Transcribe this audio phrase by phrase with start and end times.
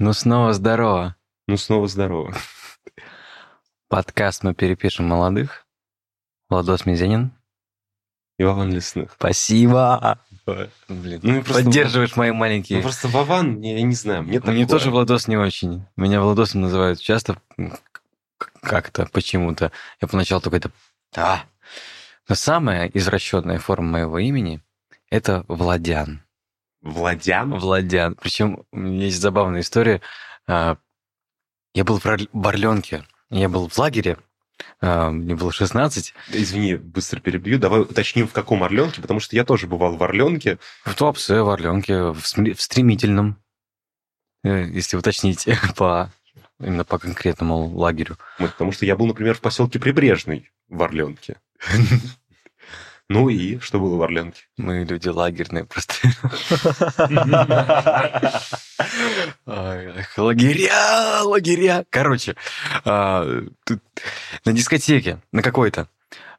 [0.00, 1.14] Ну, снова здорово.
[1.46, 2.34] Ну, снова здорово.
[3.88, 5.66] Подкаст «Мы перепишем молодых».
[6.48, 7.32] Владос Мизенин.
[8.38, 9.12] И Вован Лесных.
[9.12, 10.18] Спасибо.
[10.88, 12.78] Блин, Ну, просто- поддерживаешь мои маленькие...
[12.78, 14.66] Ну, просто Вован, я, я не знаю, мне Мне такое.
[14.66, 15.84] тоже Владос не очень.
[15.96, 17.36] Меня Владосом называют часто
[18.62, 19.70] как-то, почему-то.
[20.00, 20.70] Я поначалу такой, это...
[21.14, 21.42] А.
[22.26, 24.62] Но самая извращенная форма моего имени–
[25.10, 26.22] это Владян.
[26.82, 27.54] Владян?
[27.58, 28.14] Владян.
[28.20, 30.00] Причем у меня есть забавная история.
[30.46, 30.76] А,
[31.74, 33.04] Я был в Орленке.
[33.30, 34.18] Я был в лагере.
[34.80, 36.14] а, Мне было 16.
[36.32, 37.58] Извини, быстро перебью.
[37.58, 40.58] Давай уточним, в каком Орленке, потому что я тоже бывал в Орленке.
[40.84, 43.36] В Туапсе, в Орленке, в, в Стремительном.
[44.42, 46.10] Э, Если уточнить по
[46.58, 48.18] именно по конкретному лагерю.
[48.38, 51.38] Вот, потому что я был, например, в поселке Прибрежный в Орленке.
[53.10, 54.44] Ну и что было в Орленке?
[54.56, 55.94] Мы люди лагерные просто.
[60.16, 61.84] Лагеря, лагеря.
[61.90, 62.36] Короче,
[62.84, 63.26] а,
[64.44, 65.88] на дискотеке, на какой-то,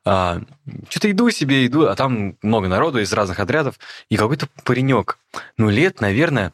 [0.06, 0.40] а,
[0.88, 5.20] что-то иду себе, иду, а там много народу из разных отрядов, и какой-то паренек,
[5.58, 6.54] ну, лет, наверное,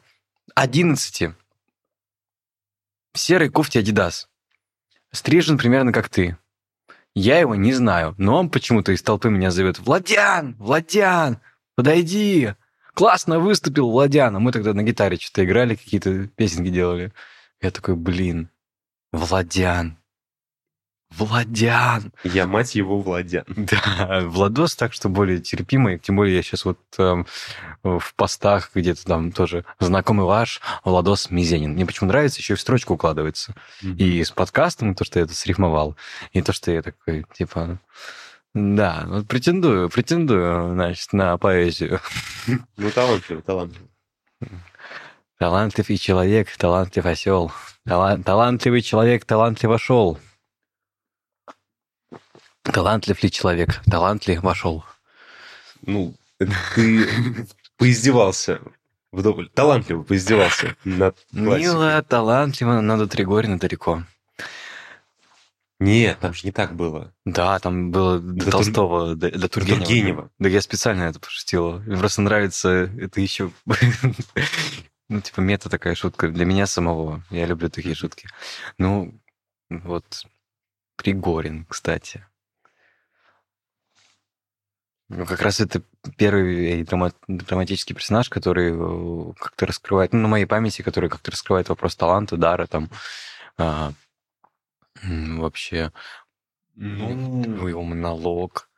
[0.56, 1.30] 11,
[3.12, 4.28] в серой кофте Адидас,
[5.12, 6.36] стрижен примерно как ты.
[7.20, 10.54] Я его не знаю, но он почему-то из толпы меня зовет «Владян!
[10.56, 11.40] Владян!
[11.74, 12.54] Подойди!»
[12.94, 14.36] Классно выступил Владян.
[14.36, 17.12] А мы тогда на гитаре что-то играли, какие-то песенки делали.
[17.60, 18.50] Я такой, блин,
[19.10, 19.98] Владян.
[21.10, 22.12] Владян.
[22.22, 23.44] Я мать его Владян.
[23.56, 25.98] Да, Владос так что более терпимый.
[25.98, 27.26] Тем более я сейчас вот эм,
[27.82, 31.72] в постах где-то там тоже знакомый ваш Владос Мизенин.
[31.72, 33.54] Мне почему нравится, еще и в строчку укладывается.
[33.82, 35.96] И с подкастом, то, что я это срифмовал,
[36.32, 37.78] и то, что я такой, типа,
[38.54, 42.00] да, вот претендую, претендую, значит, на поэзию.
[42.76, 43.88] Ну, талантливо, талантливо.
[45.38, 47.52] Талантлив и человек, талантлив осел.
[47.86, 50.18] Тала- талантливый человек, талантливо шел.
[52.72, 54.84] Талантлив ли человек, талантлив вошел.
[55.82, 58.60] Ну, ты поиздевался
[59.12, 59.48] вдоволь.
[59.50, 61.60] Талантливо поиздевался над классикой.
[61.60, 64.04] Мило, талантливо, надо Тригорина далеко.
[65.80, 67.12] Нет, там же не так было.
[67.24, 69.78] Да, там было до, До Тур- Толстого, до, до Тургенева.
[69.84, 70.30] Тургенева.
[70.40, 71.78] Да я специально это пошутил.
[71.80, 72.68] Мне просто нравится
[73.00, 73.50] это еще...
[75.10, 77.22] Ну, типа, мета такая шутка для меня самого.
[77.30, 78.28] Я люблю такие шутки.
[78.76, 79.18] Ну,
[79.70, 80.26] вот,
[80.96, 82.26] Пригорин, кстати.
[85.10, 85.82] Ну, как раз это
[86.18, 91.70] первый драма- драматический персонаж, который э, как-то раскрывает, ну, на моей памяти, который как-то раскрывает
[91.70, 92.90] вопрос таланта, дара, там,
[93.56, 93.92] а,
[95.02, 95.92] вообще,
[96.74, 98.68] Ну, его монолог.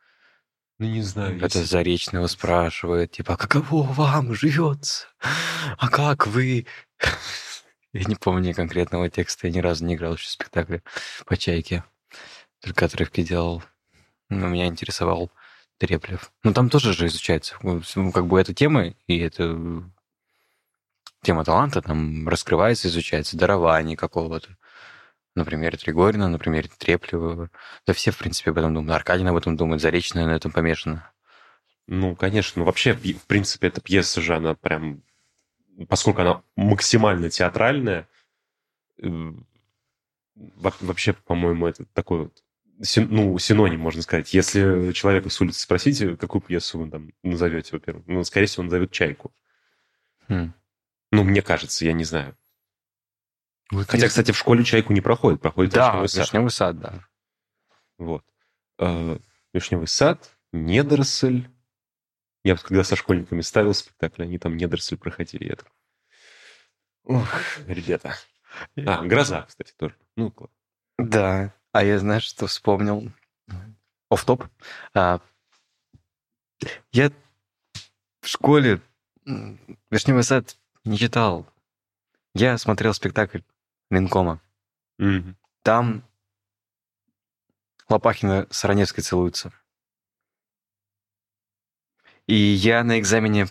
[0.79, 1.35] ну не знаю.
[1.37, 5.07] Это если- Заречного спрашивает, типа, «А каково вам живется?
[5.77, 6.65] А как вы?
[7.93, 10.81] Я не помню конкретного текста, я ни разу не играл еще в спектакле
[11.25, 11.83] по чайке.
[12.61, 13.61] Только отрывки делал.
[14.29, 15.29] Но меня интересовал
[15.81, 16.31] Треплев.
[16.43, 17.57] Ну, там тоже же изучается.
[17.63, 19.57] Ну, как бы эта тема, и это
[21.23, 24.55] тема таланта там раскрывается, изучается, дарование какого-то.
[25.33, 27.49] На примере Тригорина, на примере Треплева.
[27.87, 28.95] Да все, в принципе, об этом думают.
[28.95, 31.11] Аркадин об этом думает, Заречная на этом помешана.
[31.87, 32.59] Ну, конечно.
[32.59, 35.01] Ну, вообще, в принципе, эта пьеса же, она прям...
[35.89, 38.07] Поскольку она максимально театральная,
[39.01, 39.07] э,
[40.35, 42.43] во- вообще, по-моему, это такой вот
[42.95, 44.33] ну, синоним, можно сказать.
[44.33, 48.67] Если человека с улицы спросите, какую пьесу вы там назовете, во-первых, ну, скорее всего, он
[48.67, 49.33] назовет «Чайку».
[50.27, 50.53] Хм.
[51.11, 52.37] Ну, мне кажется, я не знаю.
[53.71, 56.25] Вот Хотя, я- кстати, в школе «Чайку» не проходит, проходит да, «Вишневый сад».
[56.25, 57.05] вишневый сад, да.
[57.97, 58.25] Вот.
[58.79, 59.17] Э,
[59.53, 61.47] Вишневый сад, недоросль.
[62.43, 65.49] Я когда со школьниками ставил спектакль, они там недоросль проходили.
[65.49, 65.71] Я такой,
[67.03, 67.27] Ох,
[67.67, 68.15] ребята.
[68.77, 69.95] А, гроза, кстати, тоже.
[70.15, 70.51] Ну, класс.
[70.97, 71.53] Да.
[71.71, 73.11] А я, знаешь, что вспомнил?
[74.09, 74.45] Оф-топ.
[74.93, 75.21] А,
[76.91, 77.11] я
[78.21, 78.81] в школе
[79.89, 81.47] «Вишневый сад» не читал.
[82.33, 83.39] Я смотрел спектакль
[83.89, 84.41] Линкома.
[84.97, 85.37] Мгм.
[85.63, 86.03] Там
[87.89, 89.53] Лопахина с Раневской целуются.
[92.27, 93.47] И я на экзамене...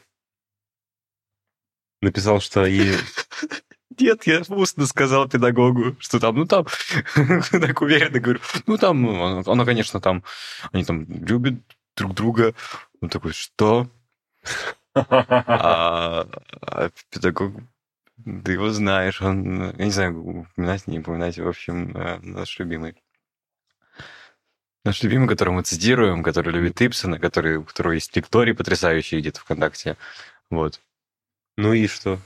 [2.02, 2.96] Написал, что и...
[4.00, 6.66] Нет, я устно сказал педагогу, что там, ну там,
[7.14, 10.24] так уверенно говорю, ну там, ну, она, конечно, там,
[10.72, 11.54] они там любят
[11.96, 12.54] друг друга.
[13.00, 13.90] Он такой, что?
[14.94, 16.26] А,
[16.62, 17.52] а педагог,
[18.44, 22.94] ты его знаешь, он, я не знаю, упоминать, не упоминать, в общем, э, наш любимый.
[24.84, 29.40] Наш любимый, которого мы цитируем, который любит Ипсона, который, у которого есть лекторий потрясающий где-то
[29.40, 29.96] ВКонтакте.
[30.48, 30.80] Вот.
[31.56, 32.18] Ну и что?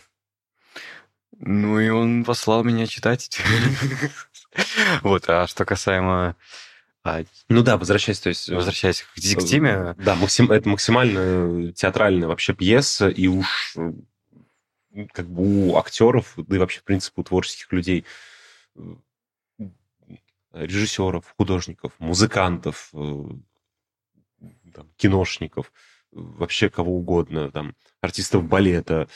[1.39, 3.31] Ну и он послал меня читать.
[5.03, 6.37] Вот, а что касаемо...
[7.03, 8.49] а, Ну да, возвращаясь, то есть...
[8.49, 13.93] э, Возвращаясь к к теме, Да, это максимально театральная вообще пьеса, и уж э,
[15.13, 18.05] как бы у актеров, да и вообще, в принципе, у творческих людей,
[18.77, 18.81] э,
[20.53, 23.25] режиссеров, художников, музыкантов, э,
[24.73, 25.73] там, киношников,
[26.13, 29.09] э, вообще кого угодно, там, артистов балета,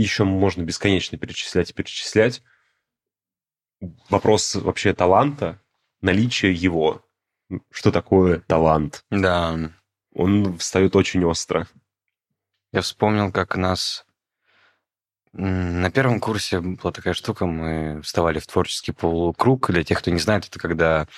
[0.00, 2.42] еще можно бесконечно перечислять и перечислять.
[4.08, 5.60] Вопрос вообще таланта,
[6.00, 7.04] наличия его.
[7.70, 9.04] Что такое талант?
[9.10, 9.72] да,
[10.14, 11.68] Он встает очень остро.
[12.72, 14.06] я вспомнил, как нас
[15.36, 19.68] на первом курсе была такая штука, мы вставали в творческий полукруг.
[19.70, 21.08] Для тех, кто не знает, это когда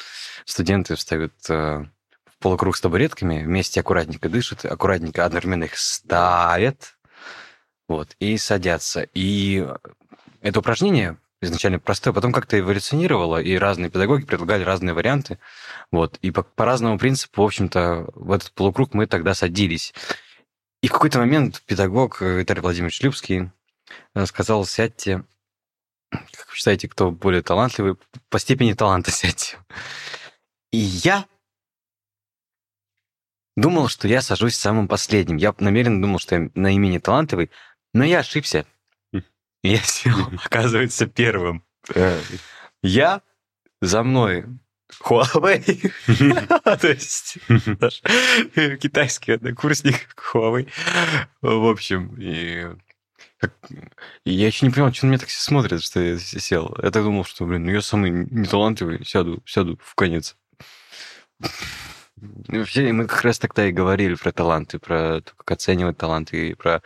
[0.46, 1.84] студенты встают э,
[2.25, 6.96] в полукруг с табуретками, вместе аккуратненько дышат, аккуратненько одновременно их ставят,
[7.88, 9.09] вот, и садятся.
[9.15, 9.67] И
[10.41, 15.38] это упражнение изначально простое, потом как-то эволюционировало, и разные педагоги предлагали разные варианты.
[15.91, 19.94] Вот, и по, по разному принципу, в общем-то, в этот полукруг мы тогда садились.
[20.83, 23.50] И в какой-то момент педагог э, Виталий Владимирович Любский
[24.15, 25.25] э, сказал, сядьте,
[26.11, 27.97] как вы считаете, кто более талантливый,
[28.29, 29.59] по степени таланта сядьте.
[30.71, 31.27] И я
[33.56, 35.37] думал, что я сажусь самым последним.
[35.37, 37.50] Я намеренно думал, что я наименее талантливый,
[37.97, 38.67] но я ошибся.
[39.13, 39.23] Хм.
[39.63, 41.65] Я сел, оказывается, первым.
[41.95, 42.21] Э,
[42.83, 43.23] Я
[43.81, 44.45] за мной
[45.03, 45.91] Huawei.
[46.79, 47.39] То есть
[47.81, 48.03] наш
[48.81, 50.69] китайский однокурсник Huawei.
[51.41, 52.67] В общем, и
[54.25, 56.77] я еще не понимал, что на меня так все смотрят, что я сел.
[56.83, 60.37] Я так думал, что, блин, ну я самый неталантливый, сяду, сяду в конец.
[62.17, 66.55] Вообще, мы как раз тогда и говорили про таланты, про то, как оценивать таланты, и
[66.55, 66.83] про...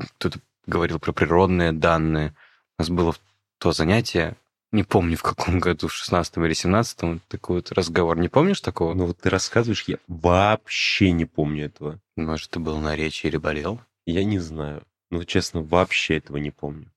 [0.00, 2.34] Кто-то говорил про природные данные.
[2.78, 3.14] У нас было
[3.58, 4.36] то занятие,
[4.72, 8.18] не помню в каком году, в 16 или 17 такой вот разговор.
[8.18, 8.94] Не помнишь такого?
[8.94, 12.00] Ну вот ты рассказываешь, я вообще не помню этого.
[12.16, 13.80] Может, ты был на речи или болел?
[14.06, 14.82] Я не знаю.
[15.10, 16.90] Ну, честно, вообще этого не помню.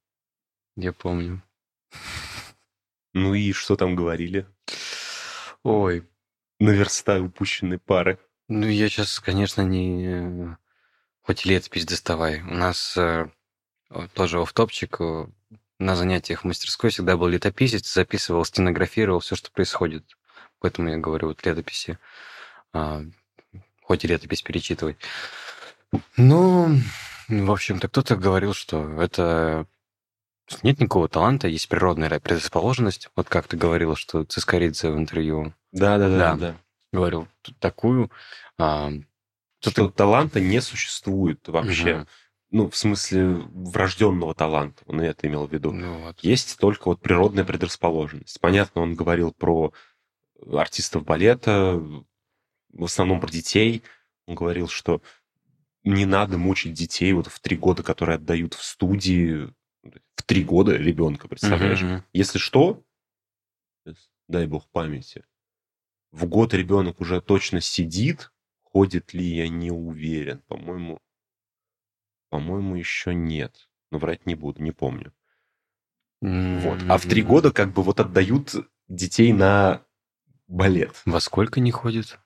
[0.75, 1.41] Я помню.
[3.13, 4.47] Ну и что там говорили?
[5.63, 6.03] Ой,
[6.59, 8.19] Наверстая упущенные пары.
[8.47, 10.55] ну я сейчас, конечно, не...
[11.23, 12.41] Хоть летопись доставай.
[12.41, 13.27] У нас э,
[14.13, 14.99] тоже офтопчик
[15.79, 20.05] на занятиях в мастерской всегда был летописец, записывал, стенографировал все, что происходит.
[20.59, 21.97] Поэтому я говорю, вот летописи.
[22.73, 23.01] а,
[23.81, 24.97] хоть и летопись перечитывать.
[26.17, 26.79] Ну,
[27.27, 29.67] в общем-то, кто-то говорил, что это
[30.61, 33.09] нет никакого таланта, есть природная предрасположенность.
[33.15, 36.17] Вот как ты говорила, что Цискоридзе в интервью Да, да, Да.
[36.17, 36.55] да, да.
[36.91, 37.27] говорил
[37.59, 38.11] такую.
[38.57, 38.91] а,
[39.71, 41.95] Что таланта не существует вообще.
[41.95, 42.07] Мгм.
[42.51, 44.83] Ну, в смысле врожденного таланта.
[44.85, 45.71] Он это имел в виду.
[45.71, 46.19] Ну вот.
[46.19, 48.39] Есть только вот природная предрасположенность.
[48.39, 49.73] Понятно, он говорил про
[50.51, 51.81] артистов балета,
[52.71, 53.83] в основном про детей.
[54.27, 55.01] Он говорил, что
[55.83, 59.51] не надо мучить детей вот в три года, которые отдают в студии.
[60.15, 61.81] В три года ребенка, представляешь?
[61.81, 62.03] Мгм.
[62.13, 62.83] Если что,
[64.27, 65.25] дай бог памяти,
[66.11, 68.31] в год ребенок уже точно сидит,
[68.73, 70.41] ходит ли, я не уверен.
[70.47, 70.99] По-моему,
[72.29, 73.69] по-моему, еще нет.
[73.91, 75.13] Но врать не буду, не помню.
[76.21, 76.79] Вот.
[76.89, 78.55] А в три года как бы вот отдают
[78.87, 79.83] детей на
[80.47, 81.01] балет.
[81.05, 82.17] Во сколько не ходит?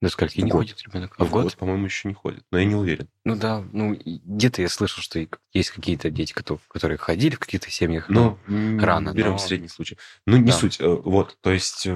[0.00, 0.60] До скольки В не год.
[0.60, 1.14] ходит ребенок?
[1.18, 1.56] А в год?
[1.56, 2.44] по-моему, еще не ходит.
[2.52, 3.08] Но я не уверен.
[3.24, 5.18] Ну да, ну где-то я слышал, что
[5.52, 8.08] есть какие-то дети, кото- которые ходили в каких-то семьях.
[8.08, 9.98] Но м, рано, берем но- средний случай.
[10.24, 10.52] Ну, не Да.
[10.52, 10.80] суть.
[10.80, 11.84] Э, Вот, то есть...
[11.86, 11.90] э,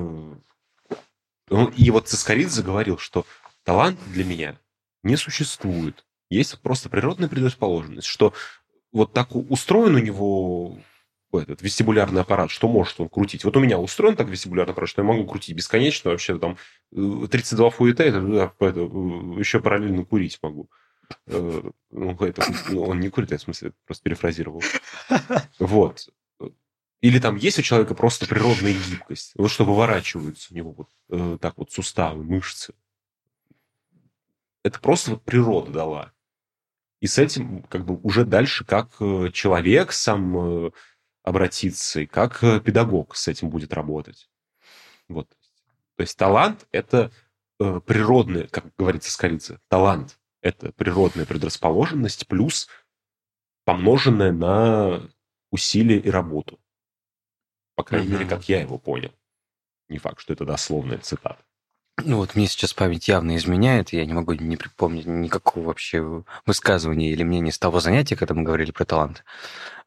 [1.49, 3.25] ну, И вот Цискоридзе говорил, что
[3.65, 4.59] талант для меня
[5.03, 6.05] не существует.
[6.31, 8.33] Есть просто природная предрасположенность, что
[8.93, 10.79] вот так устроен у него
[11.33, 13.45] этот вестибулярный аппарат, что может он крутить.
[13.45, 16.59] Вот у меня устроен так вестибулярный аппарат, что я могу крутить бесконечно, вообще там
[16.93, 20.69] э, 32 фуэте, это, да, это, э, еще параллельно курить могу.
[21.27, 24.63] Э, Ну, это, ну, он не курит, я в смысле просто перефразировал.
[25.59, 26.09] Вот.
[27.01, 31.39] Или там есть у человека просто природная гибкость, вот что выворачиваются у него вот э,
[31.41, 32.75] так вот суставы, мышцы.
[34.65, 36.13] Это просто вот природа дала.
[37.01, 40.71] И с этим как бы уже дальше как э, человек сам э,
[41.25, 44.31] обратиться, и как э, педагог с этим будет работать.
[45.09, 45.29] Вот.
[45.97, 47.11] То есть талант– это
[47.59, 52.69] природная, как говорится скорица, талант– это природная предрасположенность плюс
[53.65, 55.09] помноженная на
[55.51, 56.59] усилия и работу.
[57.75, 58.31] По крайней мере, Мгм.
[58.31, 59.13] как я его понял.
[59.89, 61.45] Не факт, что это дословная цитата.
[61.99, 67.11] Ну вот мне сейчас память явно изменяет, я не могу не припомнить никакого вообще высказывания
[67.11, 69.25] или мнения с того занятия, когда мы говорили про талант.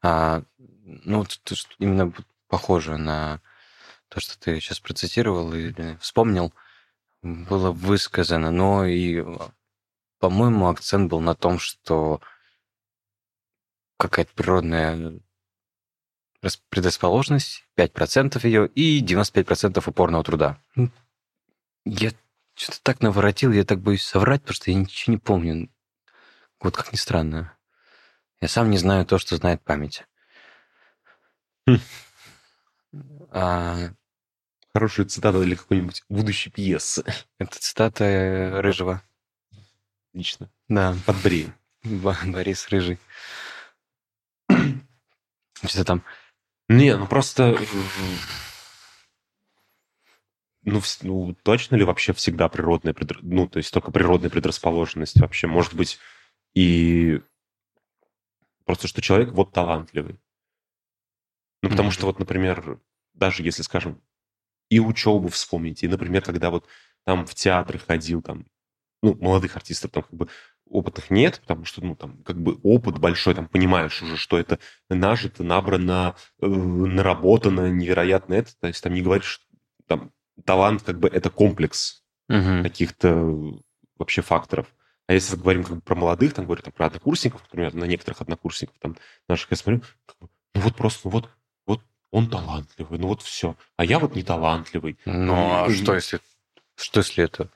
[0.02, 0.44] А,
[0.86, 1.40] ну вот
[1.80, 2.14] именно
[2.48, 3.42] похоже на
[4.10, 6.54] то, что ты сейчас процитировал или вспомнил,
[7.24, 9.26] было высказано, но и,
[10.20, 12.22] по-моему, акцент был на том, что
[13.98, 15.20] какая-то природная
[16.70, 20.62] предрасположенность, 5% ее и 95% упорного труда.
[21.86, 22.12] Я
[22.56, 25.70] что-то так наворотил, я так боюсь соврать, потому что я ничего не помню.
[26.60, 27.56] Вот как ни странно.
[28.42, 30.04] Я сам не знаю то, что знает память.
[31.68, 31.80] Хм.
[33.32, 33.92] А...
[34.74, 37.06] Хорошая цитата для какой-нибудь будущей пьесы.
[37.40, 39.02] Это цитата э, Рыжего.
[40.14, 40.52] Лично.
[40.68, 40.98] Да.
[41.06, 41.54] Подбреем.
[41.84, 43.00] Борис Рыжий.
[45.64, 46.04] Что-то там...
[46.68, 47.58] Не, ну просто
[50.66, 55.48] ну, ну, точно ли вообще всегда природная, ну, то есть только природная предрасположенность вообще?
[55.48, 56.00] Может быть,
[56.56, 57.22] и
[58.66, 60.20] просто, что человек вот талантливый.
[61.62, 61.94] Ну, потому mm-hmm.
[61.94, 62.80] что вот, например,
[63.14, 64.02] даже если, скажем,
[64.70, 66.68] и учебу вспомнить, и, например, когда вот
[67.06, 68.48] там в театры ходил, там,
[69.04, 70.30] ну, молодых артистов там как бы
[70.68, 74.60] опытных нет, потому что, ну, там, как бы опыт большой, там, понимаешь уже, что это
[74.90, 79.42] нажито, набрано, э, наработано, невероятно это, то есть там не говоришь,
[79.86, 80.12] там,
[80.44, 82.64] талант как бы это комплекс угу.
[82.64, 83.60] каких-то
[83.98, 84.68] вообще факторов.
[85.08, 88.22] А если говорим как бы про молодых, там говорю там, про однокурсников, например, на некоторых
[88.22, 91.30] однокурсников там наших я смотрю, как бы, ну вот просто, ну вот,
[91.68, 93.56] вот он талантливый, ну вот все.
[93.78, 94.98] А я вот не талантливый.
[95.06, 96.20] Ну а что если,
[96.76, 97.50] что если это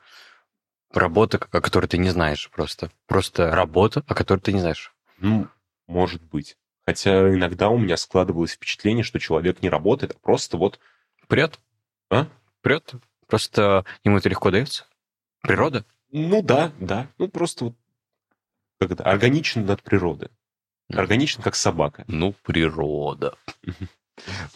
[0.92, 2.90] работа, о которой ты не знаешь просто?
[3.06, 4.94] Просто работа, о которой ты не знаешь.
[5.18, 5.48] Ну,
[5.86, 6.56] может быть.
[6.86, 10.80] Хотя иногда у меня складывалось впечатление, что человек не работает, а просто вот...
[11.28, 11.60] Прет?
[12.10, 12.26] А?
[12.60, 12.94] Прет.
[13.26, 14.86] Просто ему это легко дается.
[15.42, 15.84] Природа.
[16.10, 17.08] Ну да, да.
[17.18, 17.76] Ну просто вот
[18.80, 20.30] как это, органичен от природы.
[20.88, 22.04] Органичен, как собака.
[22.08, 23.36] Ну, природа.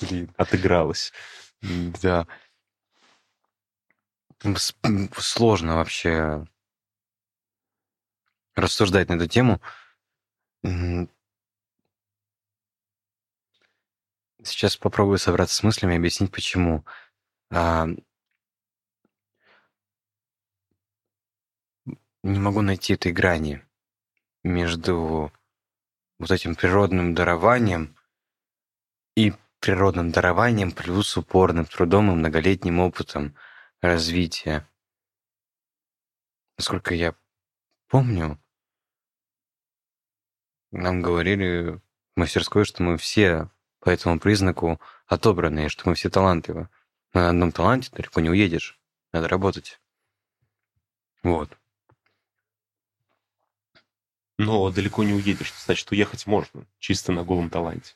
[0.00, 1.12] Блин, отыгралась.
[1.60, 2.26] Да.
[5.16, 6.46] Сложно вообще
[8.54, 9.60] рассуждать на эту тему.
[14.42, 16.84] Сейчас попробую собраться с мыслями и объяснить, почему.
[17.50, 17.86] А,
[22.22, 23.64] не могу найти этой грани
[24.42, 25.32] между
[26.18, 27.96] вот этим природным дарованием
[29.16, 33.36] и природным дарованием плюс упорным трудом и многолетним опытом
[33.80, 34.68] развития.
[36.56, 37.14] Насколько я
[37.88, 38.38] помню,
[40.70, 41.80] нам говорили в
[42.16, 46.68] мастерской, что мы все по этому признаку отобранные, что мы все талантливы.
[47.14, 48.76] На одном таланте далеко не уедешь.
[49.12, 49.80] Надо работать.
[51.22, 51.48] Вот.
[54.36, 55.54] Но далеко не уедешь.
[55.64, 56.66] Значит, уехать можно.
[56.80, 57.94] Чисто на голом таланте.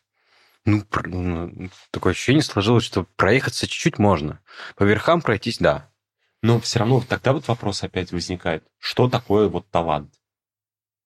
[0.65, 4.41] Ну, ну, такое ощущение сложилось, что проехаться чуть-чуть можно.
[4.77, 5.91] По верхам пройтись, да.
[6.41, 8.65] Но все равно тогда вот вопрос опять возникает.
[8.79, 10.15] Что такое вот талант?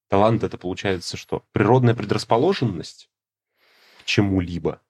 [0.08, 1.46] Талант это получается что?
[1.52, 3.08] Природная предрасположенность
[4.00, 4.81] к чему-либо?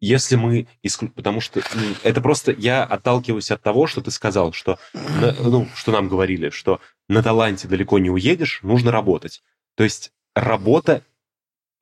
[0.00, 0.68] Если мы...
[1.14, 2.52] Потому что ну, это просто...
[2.52, 4.78] Я отталкиваюсь от того, что ты сказал, что...
[4.92, 9.42] Ну, что нам говорили, что на таланте далеко не уедешь, нужно работать.
[9.74, 11.04] То есть работа,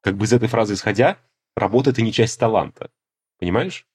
[0.03, 1.19] как бы из этой фразы исходя,
[1.57, 2.91] работа— это не часть таланта.
[3.39, 3.87] Понимаешь?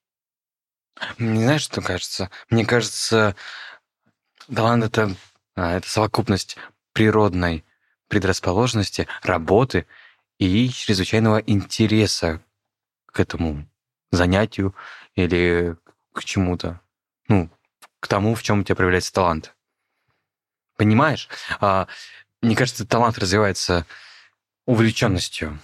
[1.17, 2.29] Мне знаешь, что кажется?
[2.49, 3.35] Мне кажется,
[4.53, 5.15] талант это,
[5.55, 6.57] а, это совокупность
[6.93, 7.63] природной
[8.07, 9.87] предрасположенности, работы
[10.37, 12.43] и чрезвычайного интереса
[13.05, 13.65] к этому
[14.11, 14.75] занятию
[15.15, 15.75] или
[16.13, 16.81] к чему-то.
[17.27, 17.49] Ну,
[17.99, 19.55] к тому, в чем у тебя проявляется талант.
[20.77, 21.29] Понимаешь?
[21.59, 21.87] А,
[22.41, 23.85] мне кажется, талант развивается
[24.65, 25.59] увлеченностью.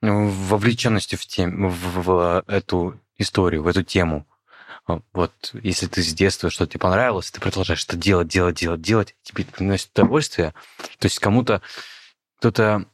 [0.00, 4.26] Вовлеченностью в, тем, в, в эту историю, в эту тему.
[4.86, 8.80] А, вот если ты с детства что-то тебе понравилось, ты продолжаешь это делать, делать, делать,
[8.80, 10.54] делать, тебе приносит удовольствие.
[10.98, 11.62] То есть кому-то
[12.38, 12.86] кто-то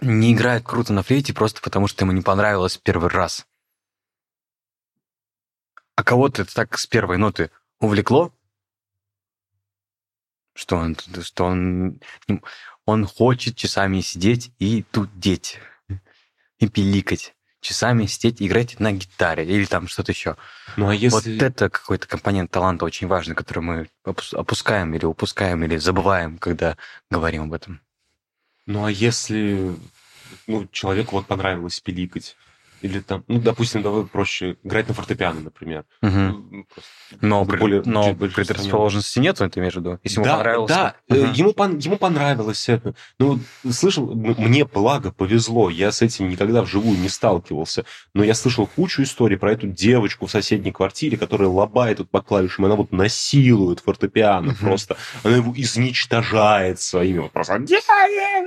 [0.00, 3.46] не играет круто на флейте просто потому, что ему не понравилось первый раз.
[5.96, 8.32] А кого-то это так с первой ноты увлекло,
[10.54, 12.00] что он, что он,
[12.86, 15.58] он хочет часами сидеть и тут деть,
[16.58, 17.34] и пиликать.
[17.60, 20.38] Часами сидеть, играть на гитаре или там что-то еще.
[20.78, 21.34] Ну, а если...
[21.34, 23.90] Вот это какой-то компонент таланта очень важный, который мы
[24.32, 26.78] опускаем или упускаем, или забываем, когда
[27.10, 27.82] говорим об этом.
[28.66, 29.74] Ну, а если
[30.46, 32.36] ну, человеку вот понравилось пиликать,
[32.82, 35.84] Или там, ну, допустим, давай проще, играть на фортепиано, например.
[36.00, 39.98] Просто Но, более- но предрасположенности нету, ты имеешь в виду?
[40.02, 40.68] Если ему да, понравилось...
[40.70, 41.32] Да, Мгм.
[41.32, 42.94] ему, пон- ему понравилось это.
[43.18, 47.84] Ну, вот, слышал, мне благо повезло, я с этим никогда вживую не сталкивался,
[48.14, 52.22] но я слышал кучу историй про эту девочку в соседней квартире, которая лобает тут по
[52.22, 54.56] клавишам, она вот насилует фортепиано Мгм.
[54.56, 57.54] просто, она его изничтожает своими вот просто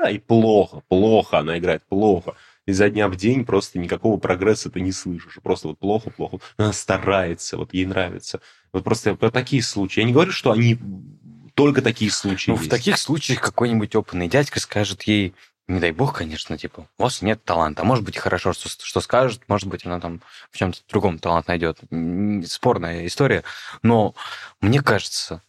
[0.09, 2.33] и плохо, плохо, она играет плохо.
[2.65, 5.39] Изо дня в день просто никакого прогресса ты не слышишь.
[5.43, 6.39] Просто вот плохо, плохо.
[6.57, 8.39] Она старается, вот ей нравится.
[8.71, 9.99] Вот просто про такие случаи.
[9.99, 10.79] Я не говорю, что они
[11.55, 12.71] только такие случаи Ну, в есть.
[12.71, 15.33] таких случаях какой-нибудь опытный дядька скажет ей,
[15.67, 17.83] не дай бог, конечно, типа, у вас нет таланта.
[17.83, 21.79] Может быть, хорошо, что, что скажет, может быть, она там в чем-то другом талант найдет.
[22.45, 23.43] Спорная история.
[23.81, 24.13] Но
[24.61, 25.41] мне кажется,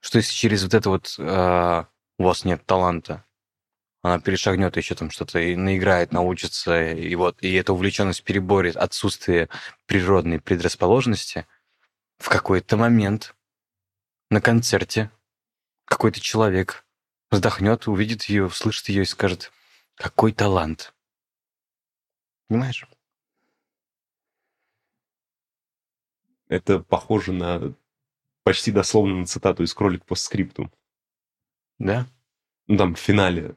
[0.00, 1.84] что если через вот это вот э,
[2.18, 3.24] у вас нет таланта,
[4.02, 9.48] она перешагнет еще там что-то и наиграет, научится, и вот, и эта увлеченность переборет отсутствие
[9.86, 11.46] природной предрасположенности,
[12.18, 13.34] в какой-то момент
[14.30, 15.10] на концерте
[15.84, 16.84] какой-то человек
[17.30, 19.52] вздохнет, увидит ее, услышит ее и скажет,
[19.94, 20.94] какой талант.
[22.48, 22.86] Понимаешь?
[26.48, 27.74] Это похоже на
[28.42, 30.72] почти дословно на цитату из «Кролик по скрипту».
[31.78, 32.06] Да?
[32.66, 33.56] Ну, там в финале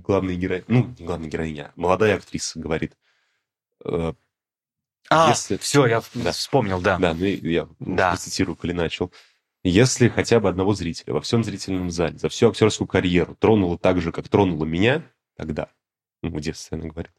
[0.00, 2.96] главная героиня, ну, не главная героиня, молодая актриса говорит,
[3.84, 4.12] э,
[5.10, 6.32] А, Если- все, я Да.
[6.32, 6.96] вспомнил, да.
[6.98, 8.10] да, ну, я Да.
[8.12, 9.12] процитирую, коли начал,
[9.62, 14.00] если хотя бы одного зрителя во всем зрительном зале за всю актерскую карьеру тронуло так
[14.00, 15.04] же, как тронуло меня
[15.36, 15.68] тогда,
[16.22, 17.12] ну, в детстве она говорит,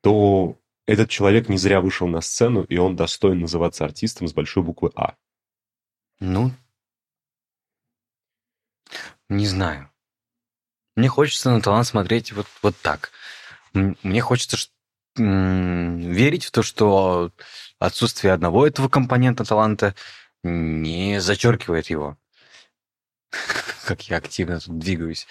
[0.00, 4.62] то этот человек не зря вышел на сцену, и он достоин называться артистом с большой
[4.62, 5.16] буквы А.
[6.20, 6.52] Ну,
[9.28, 9.90] не знаю.
[10.96, 13.10] Мне хочется на талант смотреть вот, вот так.
[13.72, 14.56] Мне хочется
[15.16, 17.32] верить в то, что
[17.78, 19.94] отсутствие одного этого компонента таланта
[20.42, 22.16] не зачеркивает его.
[23.86, 25.26] Как я активно тут двигаюсь.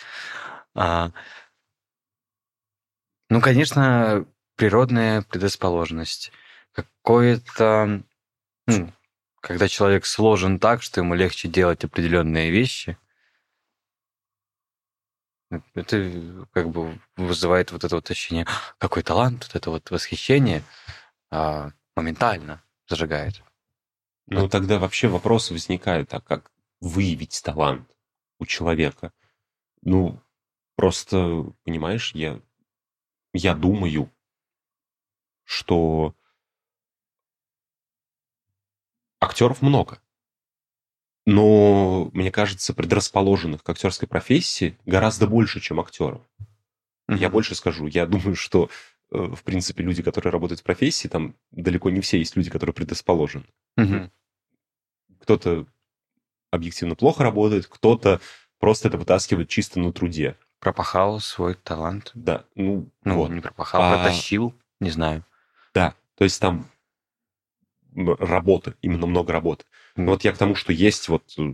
[0.76, 1.12] А,
[3.30, 6.32] ну, конечно, природная предрасположенность.
[6.72, 8.04] Какое-то...
[9.42, 12.98] когда человек сложен так, что ему легче делать определенные вещи,
[15.74, 20.64] это как бы вызывает вот это вот ощущение, «А, какой талант, вот это вот восхищение
[21.32, 23.42] а, моментально зажигает.
[24.28, 27.90] Ну, тогда вообще вопрос возникает, а как выявить талант
[28.40, 29.12] у человека?
[29.82, 30.20] Ну,
[30.76, 32.40] просто, понимаешь, я,
[33.34, 34.12] я думаю,
[35.44, 36.16] что
[39.20, 40.03] актеров много.
[41.26, 46.22] Но, мне кажется, предрасположенных к актерской профессии гораздо больше, чем актеров.
[47.08, 47.32] Я Мгм.
[47.32, 47.88] больше скажу.
[47.88, 48.70] Я думаю, что,
[49.12, 52.74] э, в принципе, люди, которые работают в профессии, там далеко не все есть люди, которые
[52.74, 53.46] предрасположены.
[53.78, 54.12] Мгм.
[55.22, 55.66] кто-то
[56.52, 58.20] объективно плохо работает, кто-то
[58.60, 60.38] просто это вытаскивает чисто на труде.
[60.60, 62.12] Пропахал свой талант.
[62.14, 63.32] Да, ну, Ну, вот.
[63.32, 65.24] не пропахал, А- протащил, не знаю.
[65.74, 66.70] Да, то есть там
[67.96, 69.66] работы, именно много работы.
[69.96, 71.54] Но вот я к тому, что есть вот э,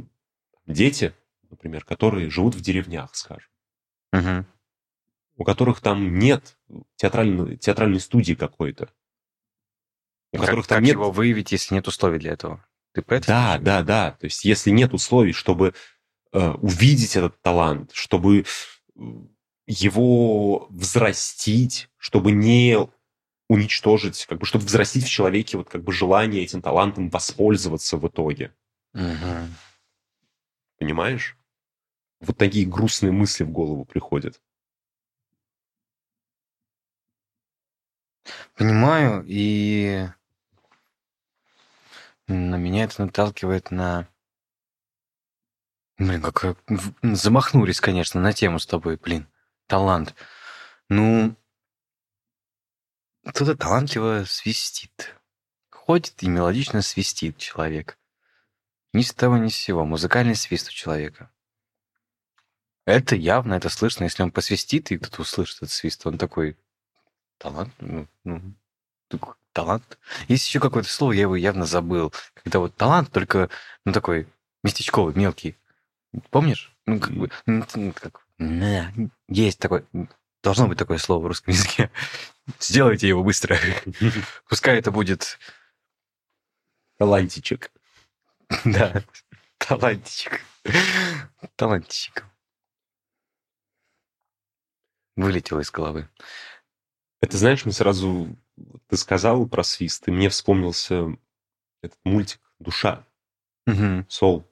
[0.67, 1.13] дети,
[1.49, 3.49] например, которые живут в деревнях, скажем,
[4.13, 4.45] Мгм.
[5.37, 6.57] у которых там нет
[6.95, 8.89] театральной, театральной студии какой-то.
[10.31, 12.65] У Как, которых там как нет его выявить, если нет условий для этого?
[12.93, 13.65] Ты про это Да, спрашиваешь?
[13.65, 14.11] да, да.
[14.11, 15.73] То есть, если нет условий, чтобы
[16.33, 19.01] э, увидеть этот талант, чтобы э,
[19.67, 22.87] его взрастить, чтобы не
[23.49, 28.07] уничтожить, как бы, чтобы взрастить в человеке вот как бы желание этим талантом воспользоваться в
[28.07, 28.53] итоге.
[28.93, 29.55] Мгм.
[30.77, 31.35] Понимаешь?
[32.21, 34.39] Вот такие грустные мысли в голову приходят.
[38.55, 40.07] Понимаю, и
[42.27, 44.07] на меня это наталкивает на...
[45.97, 46.57] Блин, как
[47.01, 49.27] замахнулись, конечно, на тему с тобой, блин,
[49.67, 50.13] талант.
[50.87, 51.35] Ну,
[53.29, 55.15] кто-то талантливо свистит.
[55.69, 57.97] Ходит и мелодично свистит человек.
[58.93, 59.85] Ни с того, ни с сего.
[59.85, 61.31] Музыкальный свист у человека.
[62.85, 64.05] Это явно, это слышно.
[64.05, 66.57] Если он посвистит, и кто-то услышит этот свист, он такой...
[67.37, 67.73] Талант?
[67.79, 68.53] Ну, ну,
[69.07, 69.97] такой талант.
[70.27, 72.13] Есть еще какое-то слово, я его явно забыл.
[72.33, 73.49] Когда вот талант, только,
[73.85, 74.27] ну, такой
[74.63, 75.55] местечковый, мелкий.
[76.31, 76.75] Помнишь?
[76.85, 78.25] Ну, как бы, ну, ну, как,
[79.27, 79.85] есть такое,
[80.43, 81.91] должно быть такое слово в русском языке.
[82.59, 83.57] Сделайте его быстро.
[84.49, 85.37] Пускай это будет,
[86.99, 87.71] Талантичек.
[88.65, 89.01] да,
[89.57, 90.41] талантичек.
[91.55, 92.25] Талантичек.
[95.15, 96.09] Вылетело из головы.
[97.21, 98.37] Это, знаешь, мы сразу...
[98.87, 101.17] Ты сказал про свист, и мне вспомнился
[101.81, 103.07] этот мультик «Душа».
[103.65, 104.43] «Soul»,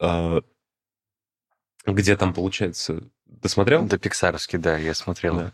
[0.00, 0.42] а,
[1.84, 3.10] где там, получается...
[3.42, 3.86] Ты смотрел?
[3.86, 5.36] Да, пиксаровский, да, я смотрел.
[5.36, 5.52] Да.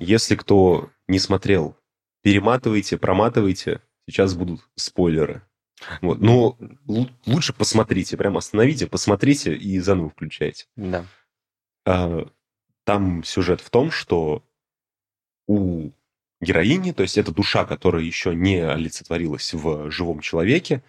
[0.00, 1.76] Если кто не смотрел,
[2.22, 3.80] перематывайте, проматывайте.
[4.08, 5.42] Сейчас будут спойлеры.
[6.00, 6.20] Вот.
[6.20, 10.66] Но лу- лучше посмотрите, прям остановите, посмотрите и заново включайте.
[10.76, 11.04] Да.
[11.84, 12.26] А,
[12.84, 14.44] Там сюжет в том, что
[15.48, 15.90] у
[16.40, 20.82] героини, то есть это душа, которая еще не олицетворилась в живом человеке,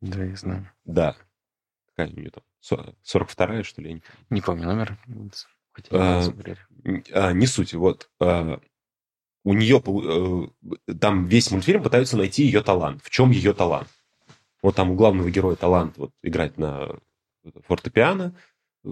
[0.00, 0.70] Да, я знаю.
[0.84, 1.16] да,
[1.88, 4.24] какая у нее там, Со- 42-я, что ли, я не помню.
[4.30, 4.98] Не помню номер.
[5.74, 6.24] Хотя А,
[6.84, 8.08] не а, не суть, вот.
[8.20, 8.60] а,
[9.44, 9.82] у нее
[11.00, 13.02] там весь мультфильм пытаются найти ее талант.
[13.04, 13.88] В чем ее талант?
[14.62, 16.98] Вот там у главного героя талант вот играть на
[17.66, 18.34] фортепиано,
[18.84, 18.88] э,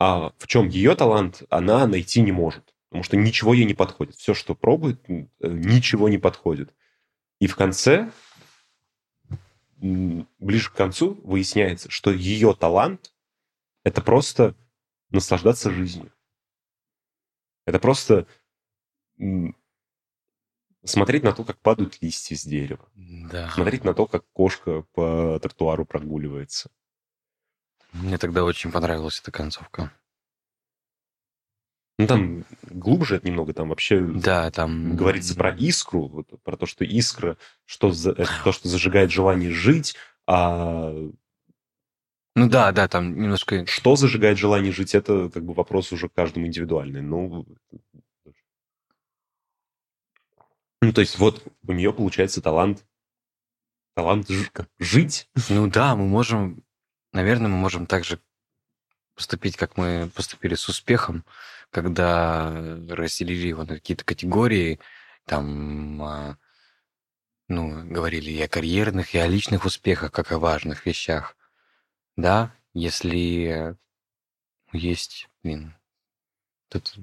[0.00, 2.74] а в чем ее талант, она найти не может.
[2.88, 4.16] Потому что ничего ей не подходит.
[4.16, 6.74] Все, что пробует, э, ничего не подходит.
[7.40, 8.10] И в конце,
[9.78, 13.12] ближе к концу, выясняется, что ее талант–
[13.84, 14.56] это просто
[15.10, 16.12] наслаждаться жизнью.
[17.64, 18.26] Это просто
[20.84, 22.88] смотреть на то, как падают листья с дерева.
[22.94, 23.50] Да.
[23.50, 26.70] Смотреть на то, как кошка по тротуару прогуливается.
[27.92, 29.92] Мне тогда очень понравилась эта концовка.
[31.98, 34.96] Ну, там глубже это немного, там вообще Да, там...
[34.96, 39.50] говорится про искру, вот, про то, что искра, что за, это то, что зажигает желание
[39.50, 40.92] жить, а
[42.36, 43.64] Ну да, да, там немножко...
[43.64, 47.00] что зажигает желание жить, это как бы вопрос уже каждому индивидуальный.
[47.00, 47.46] Ну,
[50.82, 52.84] ну то есть вот у нее получается талант,
[53.94, 55.30] талант ж- жить.
[55.48, 56.62] Ну да, мы можем...
[57.14, 58.20] Наверное, мы можем также
[59.14, 61.24] поступить, как мы поступили с успехом,
[61.70, 62.52] когда
[62.90, 64.78] разделили его на какие-то категории,
[65.24, 66.38] там, а,
[67.48, 71.34] ну, говорили и о карьерных, и о личных успехах, как о важных вещах.
[72.16, 73.76] Да, если
[74.72, 75.74] есть, блин,
[76.68, 76.94] тут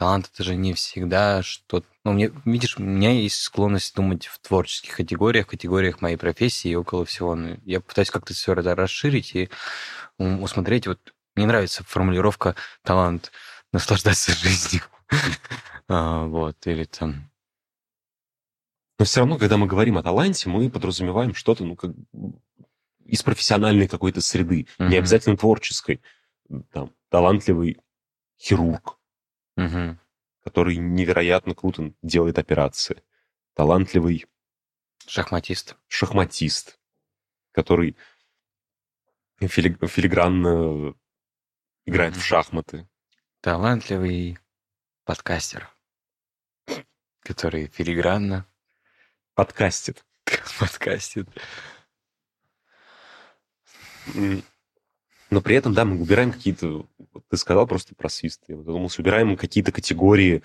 [0.00, 1.84] талант это же не всегда что...
[2.04, 6.74] Ну, мне, видишь, у меня есть склонность думать в творческих категориях, категориях моей профессии и
[6.74, 7.34] около всего.
[7.34, 9.50] Но я пытаюсь как-то все это расширить и
[10.18, 10.86] усмотреть.
[10.86, 13.30] Вот мне нравится формулировка «талант
[13.72, 14.82] наслаждаться жизнью».
[15.88, 17.30] А, Вот, или там...
[18.98, 21.92] Но все равно, когда мы говорим о таланте, мы подразумеваем что-то, ну, как
[23.10, 24.98] из профессиональной какой-то среды, не Мгм.
[24.98, 26.00] обязательно творческой.
[26.72, 27.78] Там, талантливый
[28.38, 28.98] хирург,
[29.56, 29.98] Мгм.
[30.44, 33.02] который невероятно круто делает операции.
[33.54, 34.26] Талантливый
[35.06, 35.76] Шахматист.
[35.88, 36.78] шахматист,
[37.52, 37.96] который
[39.40, 40.94] фили- филигранно
[41.84, 42.22] играет в Мгм.
[42.24, 42.88] шахматы.
[43.40, 44.38] Талантливый
[45.04, 45.68] подкастер,
[47.20, 48.46] который филигранно
[49.34, 50.04] Подкастит.
[50.60, 51.28] подкастит.
[55.30, 56.86] Но при этом, да, мы убираем какие-то...
[57.12, 58.42] вот Ты сказал просто про свист.
[58.48, 60.42] Я задумался, убираем какие-то категории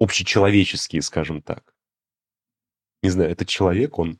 [0.00, 1.74] общечеловеческие, скажем так.
[3.02, 4.18] Не знаю, этот человек, он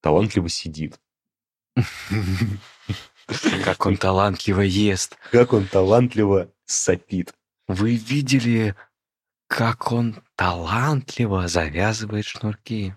[0.00, 1.00] талантливо сидит.
[3.64, 5.16] Как он талантливо ест.
[5.30, 7.32] Как он талантливо сопит.
[7.68, 8.76] Вы видели,
[9.46, 12.94] как он талантливо завязывает шнурки?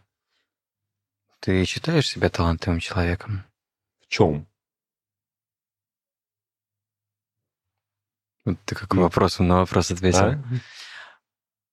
[1.40, 3.46] Ты считаешь себя талантливым человеком?
[4.08, 4.48] В чем?
[8.46, 10.20] Вот ты как Ну, вопросом на вопрос ответил.
[10.20, 10.44] а?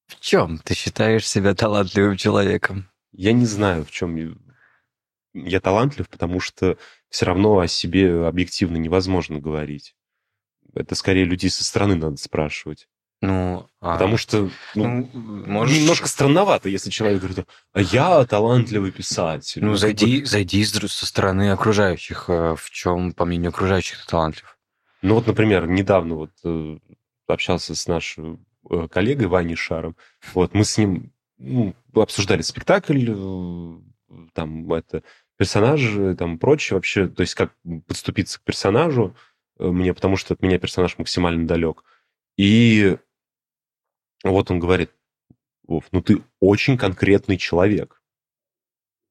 [0.06, 2.88] В чем ты считаешь себя талантливым человеком?
[3.12, 4.16] Я не знаю, в чем
[5.34, 9.94] я талантлив, потому что все равно о себе объективно невозможно говорить.
[10.74, 12.88] Это скорее людей со стороны надо спрашивать.
[13.22, 15.78] Ну, а, Потому что ну, ну, можешь...
[15.78, 19.64] немножко странновато, если человек говорит, а я талантливый писатель.
[19.64, 22.24] Ну, как зайди, зайди с- со стороны окружающих.
[22.28, 24.58] э, В чем, по мнению окружающих, ты талантлив?
[25.02, 26.78] Ну вот, например, недавно вот э,
[27.28, 29.96] общался с нашим э, коллегой Ваней Шаром.
[30.34, 33.06] Вот мы с ним ну, обсуждали спектакль,
[34.34, 35.04] там это
[35.38, 37.52] персонажи, там прочее вообще, то есть как
[37.86, 39.14] подступиться к персонажу
[39.58, 41.84] мне, потому что от меня персонаж максимально далек.
[42.36, 42.96] И
[44.30, 44.90] вот он говорит,
[45.66, 48.02] Вов, ну ты очень конкретный человек.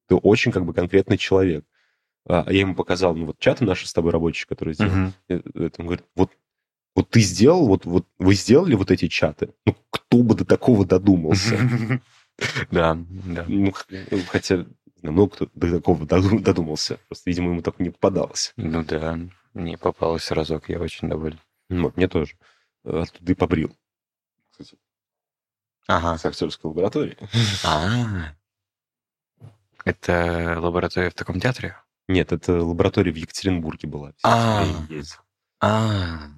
[0.07, 1.65] Ты очень как бы конкретный человек.
[2.27, 5.11] А я ему показал, ну вот чаты наши с тобой рабочие, которые сделали.
[5.27, 6.31] Это он говорит, вот,
[6.95, 10.85] вот ты сделал, вот, вот вы сделали вот эти чаты, ну кто бы до такого
[10.85, 11.57] додумался?
[12.71, 13.45] Да, да.
[13.47, 14.65] Ну, ну, хотя не
[14.97, 16.97] знаю, много кто до такого доду- додумался.
[17.07, 18.53] Просто, видимо, ему так не попадалось.
[18.57, 19.19] Ну да,
[19.53, 21.39] мне попалось разок, я очень доволен.
[21.69, 22.33] Ну, Вот, мне тоже.
[22.83, 23.75] Оттуда и побрил.
[25.87, 26.17] Ага.
[26.17, 27.17] с актерской лабораторией.
[27.65, 28.33] А.
[29.83, 31.75] Это лаборатория в таком театре?
[32.07, 34.13] Нет, это лаборатория в Екатеринбурге была.
[34.23, 34.65] А.
[35.59, 36.29] А.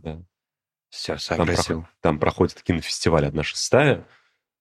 [0.89, 4.07] Все, проход- там проходит кинофестиваль «Одна шестая»,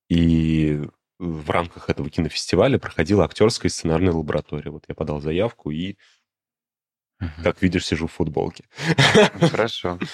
[0.08, 0.80] и
[1.18, 4.70] в рамках этого кинофестиваля проходила актерская и сценарная лаборатория.
[4.70, 5.96] Вот я подал заявку и,
[7.44, 8.64] как видишь, сижу в футболке.
[9.50, 9.98] Хорошо.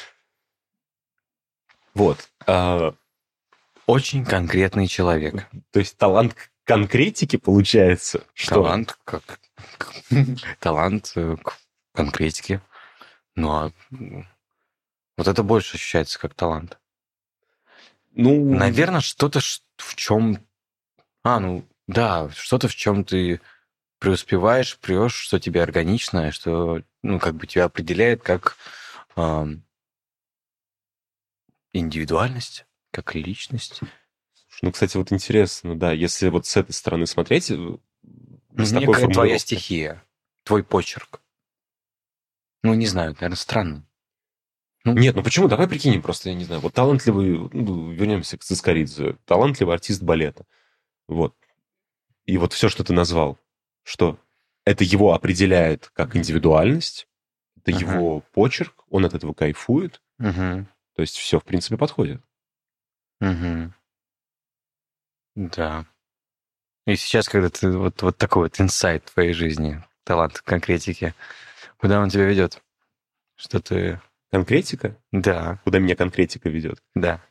[1.94, 2.28] Вот.
[3.88, 5.48] Очень конкретный человек.
[5.70, 8.22] то есть талант к конкретике получается?
[8.34, 8.56] Что?
[8.56, 9.40] Талант как...
[10.60, 11.58] Талант э, к
[11.94, 12.60] конкретике.
[13.34, 13.72] Ну, а
[15.16, 16.78] вот это больше ощущается как талант.
[18.10, 19.40] Ну, Наверное, что-то
[19.78, 20.46] в чем...
[21.22, 23.40] А, ну, да, что-то в чем ты
[24.00, 28.58] преуспеваешь, прешь, что тебе органично, что, ну, как бы тебя определяет как
[29.16, 29.62] ам,
[31.72, 32.67] индивидуальность,
[33.02, 33.80] как личность.
[34.62, 39.08] Ну, кстати, вот интересно, да, если вот с этой стороны смотреть, э, с такой Некая
[39.08, 40.04] твоя стихия,
[40.42, 41.20] твой почерк.
[42.62, 43.86] Ну, не знаю, наверное, странно.
[44.84, 45.48] Ну, Нет, ну почему?
[45.48, 50.44] Давай прикинем просто, я не знаю, вот талантливый, ну, вернемся к Цискоридзе, талантливый артист балета.
[51.06, 51.34] Вот.
[52.26, 53.38] И вот все, что ты назвал,
[53.82, 54.18] что
[54.64, 57.08] это его определяет как индивидуальность,
[57.56, 57.80] это Ага.
[57.80, 62.20] его почерк, он от этого кайфует, Мгм, то есть все, в принципе, подходит.
[63.20, 63.74] Мгм.
[65.34, 65.86] Да.
[66.86, 71.14] И сейчас, когда ты вот, вот такой вот инсайт твоей жизни, талант конкретики,
[71.76, 72.62] куда он тебя ведет?
[73.36, 74.00] Что ты...
[74.30, 74.96] Конкретика?
[75.10, 76.82] Да, Куда меня конкретика ведет?
[76.94, 77.22] да.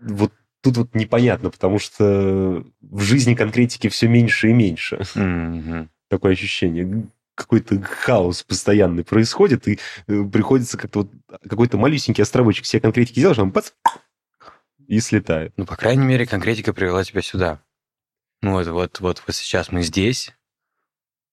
[0.00, 5.02] Вот тут вот непонятно, потому что в жизни конкретики все меньше и меньше.
[5.14, 5.88] Мгм.
[6.08, 7.06] такое ощущение.
[7.34, 11.10] Какой-то хаос постоянный происходит, и э, приходится как-то вот
[11.48, 13.70] какой-то малюсенький островочек себе конкретики сделаешь, а он бац,
[14.88, 15.52] и слетает.
[15.56, 17.60] Ну, по крайней мере, конкретика привела тебя сюда.
[18.42, 20.32] Ну, вот, вот, вот, вот сейчас мы здесь.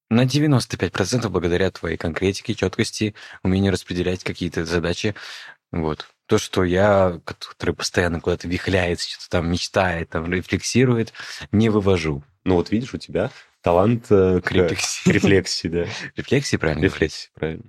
[0.09, 5.15] На 95% благодаря твоей конкретике, четкости, умению распределять какие-то задачи.
[5.71, 6.07] Вот.
[6.25, 11.13] То, что я, который постоянно куда-то вихляется, что-то там мечтает, там рефлексирует,
[11.51, 12.23] не вывожу.
[12.43, 15.09] Ну вот видишь, у тебя талант э, К к рефлексии.
[15.09, 15.85] к рефлексии, да.
[16.15, 16.83] Рефлексии, правильно?
[16.83, 17.63] Рефлексии, правильно.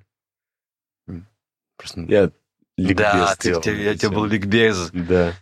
[1.76, 2.30] Просто- Я
[2.76, 4.90] ликбез Да, ты, сделал на я- эту тебя был ликбез.
[4.92, 5.34] Да.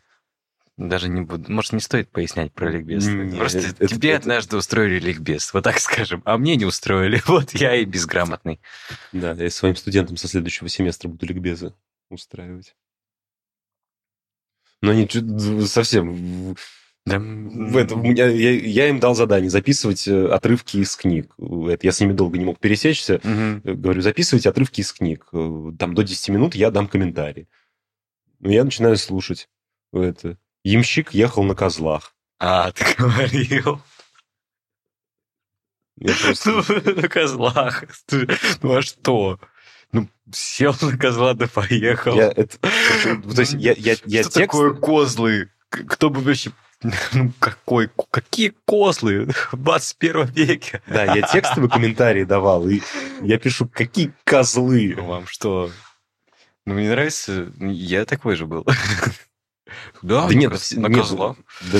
[0.89, 1.53] Даже не буду.
[1.53, 3.07] Может, не стоит пояснять про ликбез.
[3.07, 6.23] Не, Просто это- тебе это- однажды устроили ликбез, вот так скажем.
[6.25, 7.21] А мне не устроили.
[7.27, 8.61] Вот я и безграмотный.
[9.13, 11.75] Да, я своим студентам со следующего семестра буду ликбезы
[12.09, 12.75] устраивать.
[14.81, 15.07] Но они
[15.67, 16.57] совсем
[17.05, 21.35] Да, в этом, я, я им дал задание записывать э, отрывки из книг.
[21.39, 23.21] Это, я с ними долго не мог пересечься.
[23.23, 25.27] Э, Говорю, записывайте отрывки из книг.
[25.33, 27.49] Э, Там до 10 минут я дам комментарий.
[28.39, 29.49] Ну, я начинаю слушать.
[29.93, 30.39] Это.
[30.65, 32.15] Ямщик ехал на козлах.
[32.39, 33.81] А, ты говорил.
[36.01, 37.85] Просто- Ну, на козлах.
[38.63, 39.39] Ну, а что?
[39.93, 42.15] Ну, сел на козла, да поехал.
[42.15, 44.53] Я это- то есть я, я, я Что текст...
[44.53, 45.51] такое козлы?
[45.69, 46.53] Кто бы вообще...
[47.13, 47.91] Ну, какой...
[48.11, 50.81] Какие козлы в 21 веке?
[50.87, 52.81] Да, я текстовые комментарии давал, и
[53.21, 54.95] я пишу, какие козлы.
[54.97, 55.71] Вам что?
[56.65, 58.67] Ну, мне нравится, я такой же был.
[60.03, 61.37] Да, Да нет, на нет, козла.
[61.73, 61.79] Да,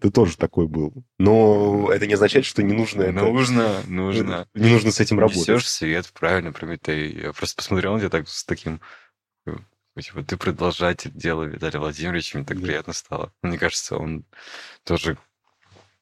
[0.00, 0.92] ты тоже такой был.
[1.18, 3.12] Но это не означает, что не нужно это...
[3.12, 4.48] Нужно, нужно.
[4.54, 5.46] Не нужно с этим работать.
[5.46, 7.20] Несешь свет, правильно, Прометей.
[7.22, 8.80] Я просто посмотрел на тебя так с таким...
[9.46, 9.52] э,
[10.00, 12.66] Типа, ты продолжатель дела Виталия Владимировича, мне так Да.
[12.66, 13.32] приятно стало.
[13.42, 14.24] Мне кажется, он
[14.82, 15.16] тоже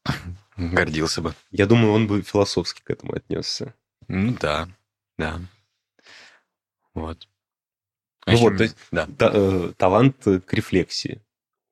[0.57, 1.35] гордился бы.
[1.51, 3.75] Я думаю, он бы философски к этому отнесся.
[4.09, 4.69] Ну да,
[5.19, 5.41] да.
[6.95, 7.29] Вот.
[8.27, 9.07] Ну вот, то есть- Да.
[9.19, 11.21] Та- э, талант к рефлексии.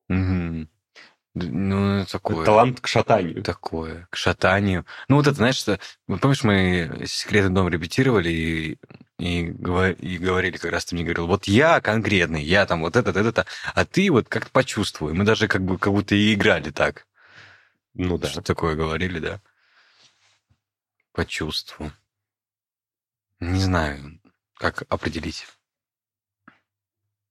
[0.08, 2.44] Д- Ну, такое.
[2.44, 3.42] Талант к шатанию.
[3.44, 4.84] Такое, к шатанию.
[5.08, 5.78] Ну, вот это, знаешь, что...
[6.06, 8.78] Помнишь, мы «Секретный дом» репетировали и,
[9.20, 13.16] и, и говорили, как раз ты мне говорил, вот я конкретный, я там вот этот,
[13.16, 15.12] этот, а ты вот как-то почувствуй.
[15.12, 17.06] Мы даже как бы как будто и играли так.
[17.94, 18.28] Ну да.
[18.28, 19.40] Что такое говорили, да?
[21.12, 21.92] По чувству.
[23.38, 24.20] Не знаю,
[24.56, 25.46] как определить.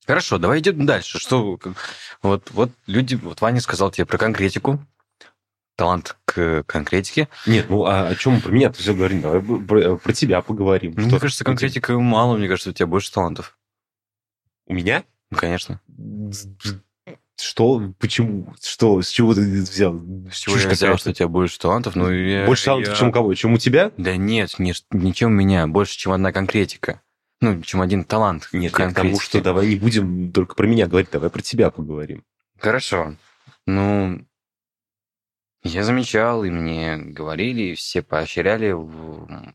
[0.09, 1.19] Хорошо, давай идем дальше.
[1.19, 1.59] Что
[2.23, 4.83] вот, вот люди, вот Ваня сказал тебе про конкретику,
[5.75, 7.29] талант к конкретике.
[7.45, 9.21] Нет, ну а о чем про меня ты все говорим?
[9.21, 10.93] Давай про, про тебя поговорим.
[10.95, 13.55] Ну, Что мне кажется, конкретика мало, мне кажется, у тебя больше талантов.
[14.65, 15.03] У меня?
[15.29, 15.79] Ну, конечно.
[17.39, 17.93] Что?
[17.99, 18.55] Почему?
[18.59, 19.03] Что?
[19.03, 19.93] С чего ты взял?
[20.31, 21.95] С чего Чушь я взял, что у тебя больше талантов?
[21.95, 23.35] Ну, я- Больше талантов, я- чем у кого?
[23.35, 23.91] Чем у тебя?
[23.97, 26.99] Да нет, не, не чем у меня, больше, чем одна конкретика.
[27.41, 28.49] Ну, чем один талант.
[28.52, 31.71] Нет, я к тому, что давай не будем только про меня говорить, давай про тебя
[31.71, 32.25] поговорим.
[32.58, 33.15] Хорошо.
[33.65, 34.25] Ну,
[35.63, 39.54] я замечал, и мне говорили, и все поощряли в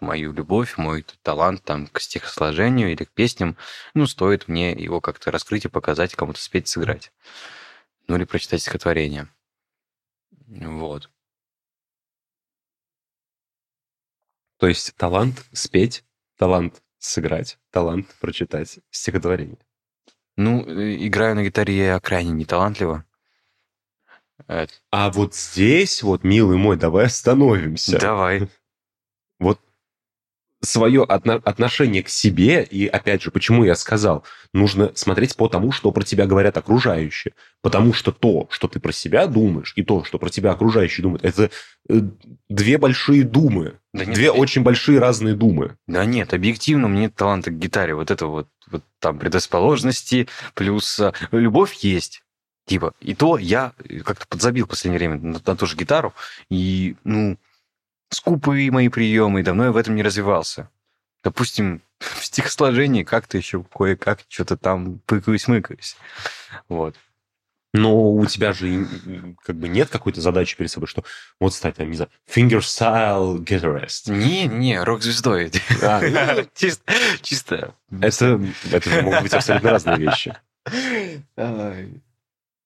[0.00, 3.56] мою любовь, мой талант там к стихосложению или к песням.
[3.94, 7.12] Ну, стоит мне его как-то раскрыть и показать, кому-то спеть, сыграть.
[8.08, 9.28] Ну, или прочитать стихотворение.
[10.48, 11.10] Вот.
[14.58, 16.04] То есть талант спеть,
[16.36, 19.58] талант сыграть, талант прочитать стихотворение.
[20.36, 23.04] Ну, э, играю на гитаре я крайне неталантливо.
[24.46, 27.98] Э, А вот здесь, вот, милый мой, давай остановимся.
[27.98, 28.48] Давай.
[29.38, 29.60] Вот
[30.62, 35.72] свое отно- отношение к себе, и опять же, почему я сказал, нужно смотреть по тому,
[35.72, 37.32] что про тебя говорят окружающие.
[37.62, 41.24] Потому что то, что ты про себя думаешь, и то, что про тебя окружающие думают,
[41.24, 41.50] это
[41.88, 42.00] э,
[42.48, 43.78] две большие думы.
[43.92, 44.34] Да нет, две нет.
[44.36, 45.76] очень большие разные думы.
[45.86, 47.94] Да нет, объективно мне таланта к гитаре.
[47.94, 52.22] Вот это вот, вот там предрасположенности, плюс э, любовь есть.
[52.66, 53.72] Типа, и то я
[54.04, 56.12] как-то подзабил в последнее время на, на ту же гитару.
[56.50, 57.36] И, ну,
[58.10, 60.68] скупые мои приемы, и давно я в этом не развивался.
[61.22, 65.96] Допустим, в стихосложении как-то еще кое-как что-то там пыкаюсь-мыкаюсь.
[66.68, 66.96] Вот.
[67.72, 68.88] Но у тебя же
[69.44, 71.04] как бы нет какой-то задачи перед собой, что
[71.38, 74.10] вот стать, там, не знаю, fingerstyle guitarist.
[74.10, 75.52] Не-не, рок-звездой.
[75.80, 76.00] А,
[76.54, 76.92] Чисто,
[77.22, 77.74] чисто.
[78.00, 78.40] Это,
[78.72, 80.36] это могут быть абсолютно разные вещи.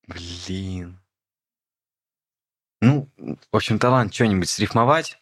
[0.07, 0.99] Блин.
[2.81, 5.19] Ну, в общем, талант что-нибудь срифмовать,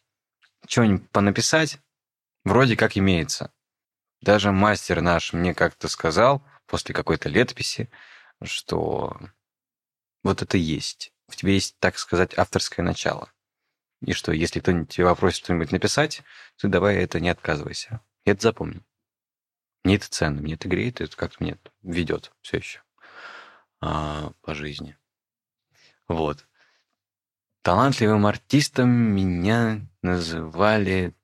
[0.73, 1.81] что-нибудь понаписать,
[2.45, 3.53] вроде как имеется.
[4.23, 7.91] Даже мастер наш мне как-то сказал после какой-то летописи,
[8.43, 9.15] что
[10.23, 11.13] вот это есть.
[11.29, 13.31] В тебе есть, так сказать, авторское начало.
[14.01, 16.23] И что, если кто-нибудь тебя попросит что-нибудь написать,
[16.57, 18.01] ты давай это не отказывайся.
[18.25, 18.83] Я это запомню.
[19.85, 22.83] Мне это ценно, мне это греет, это как-то мне ведет все еще
[23.83, 24.97] а, по жизни.
[26.09, 26.47] Вот.
[27.63, 31.15] Талантливым артистом меня называли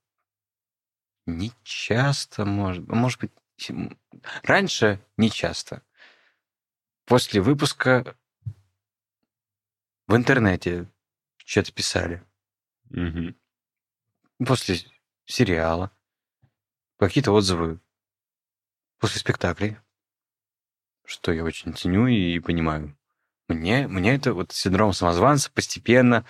[1.26, 3.32] не часто, может, может быть,
[4.44, 5.82] раньше не часто.
[7.06, 8.16] После выпуска
[10.06, 10.88] в интернете
[11.38, 12.24] что-то писали.
[12.90, 13.36] Мгм.
[14.46, 14.76] После
[15.24, 15.90] сериала.
[16.98, 17.80] Какие-то отзывы
[18.98, 19.76] после спектаклей.
[21.04, 22.96] Что я очень ценю и понимаю.
[23.48, 26.24] Мне, мне это вот синдром самозванца постепенно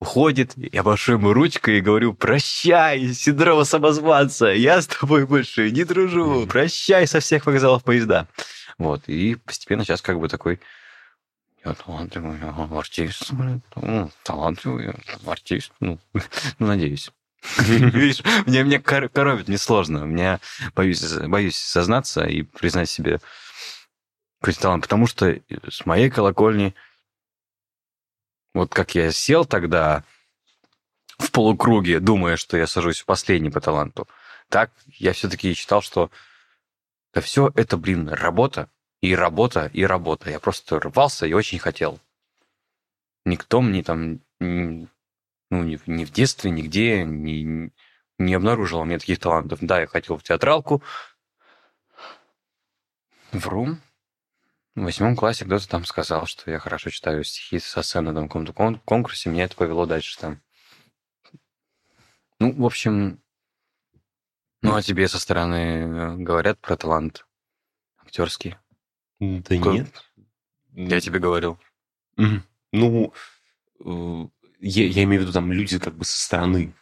[0.00, 0.52] уходит.
[0.56, 6.46] Я машу ему ручкой и говорю, прощай, синдром самозванца, я с тобой больше не дружу,
[6.46, 8.26] прощай со всех вокзалов поезда.
[8.78, 10.60] Вот, и постепенно сейчас как бы такой
[11.64, 12.38] я талантливый
[12.78, 13.32] артист,
[13.74, 14.94] ну, талантливый
[15.26, 15.98] артист, ну,
[16.58, 17.10] ну, надеюсь.
[17.58, 20.04] Видишь, мне, мне кор- коробит, мне сложно.
[20.04, 20.40] Мне
[20.74, 23.20] боюсь, боюсь сознаться и признать себе
[24.40, 26.74] талант, потому что с моей колокольни,
[28.54, 30.04] вот как я сел тогда
[31.18, 34.08] в полукруге, думая, что я сажусь последний по таланту,
[34.48, 36.10] так я все-таки считал, что
[37.12, 38.68] да все это, блин, работа,
[39.00, 40.30] и работа, и работа.
[40.30, 41.98] Я просто рвался и очень хотел.
[43.24, 44.88] Никто мне там, ну,
[45.50, 47.70] ни, в- ни в детстве, нигде не,
[48.18, 49.60] не обнаружил у меня таких талантов.
[49.62, 50.82] Да, я хотел в театралку.
[53.32, 53.76] Вру.
[54.76, 58.52] В восьмом классе кто-то там сказал, что я хорошо читаю стихи со сцены на каком-то
[58.52, 59.30] кон- конкурсе.
[59.30, 60.40] Меня это повело дальше там.
[62.38, 63.22] Ну, в общем,
[64.60, 67.26] ну, а тебе со стороны э, говорят про талант
[67.98, 68.56] актерский?
[69.18, 70.04] Да Ко- нет.
[70.74, 71.58] Я тебе говорил.
[72.72, 73.14] Ну,
[73.80, 74.28] э,
[74.60, 76.74] я, я имею в виду там люди как бы со стороны.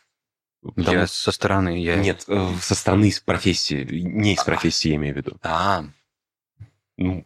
[0.63, 1.97] Потому- Я со стороны, я...
[1.97, 5.39] Нет, э, со стороны из профессии, не из профессии я имею в виду.
[5.43, 5.85] А,
[6.97, 7.25] Ну,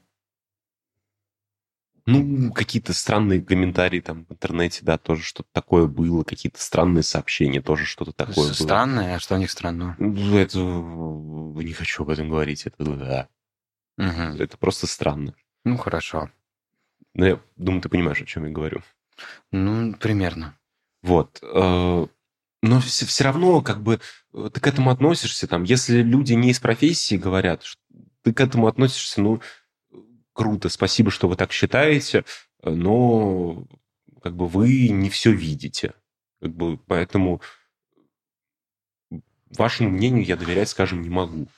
[2.10, 7.60] ну, какие-то странные комментарии там в интернете, да, тоже что-то такое было, какие-то странные сообщения,
[7.60, 8.52] тоже что-то такое было.
[8.52, 9.94] странное, а что у них странного?
[9.98, 13.28] Ну, Это э, не хочу об этом говорить, это да.
[13.98, 14.40] Мгм.
[14.40, 15.34] Это просто странно.
[15.64, 16.30] Ну, хорошо.
[17.14, 18.82] Но я думаю, ты понимаешь, о чем я говорю.
[19.52, 20.56] Ну, примерно.
[21.02, 21.38] Вот.
[21.42, 22.06] э,
[22.62, 24.00] Но все, равно, как бы,
[24.32, 27.64] э, ты к этому относишься, там, если люди не из профессии говорят,
[28.22, 29.40] ты к этому относишься, ну,
[30.38, 32.24] круто, спасибо, что вы так считаете,
[32.62, 33.64] э, но,
[34.22, 35.94] как бы, вы не все видите.
[36.40, 37.42] Как бы, поэтому
[39.50, 41.48] вашему мнению я доверять, скажем, не могу.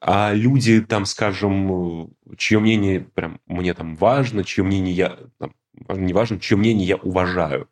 [0.00, 5.52] А люди, там, скажем, э, чье мнение прям мне там важно, чье мнение я там,
[5.88, 7.68] не важно, чье мнение я уважаю.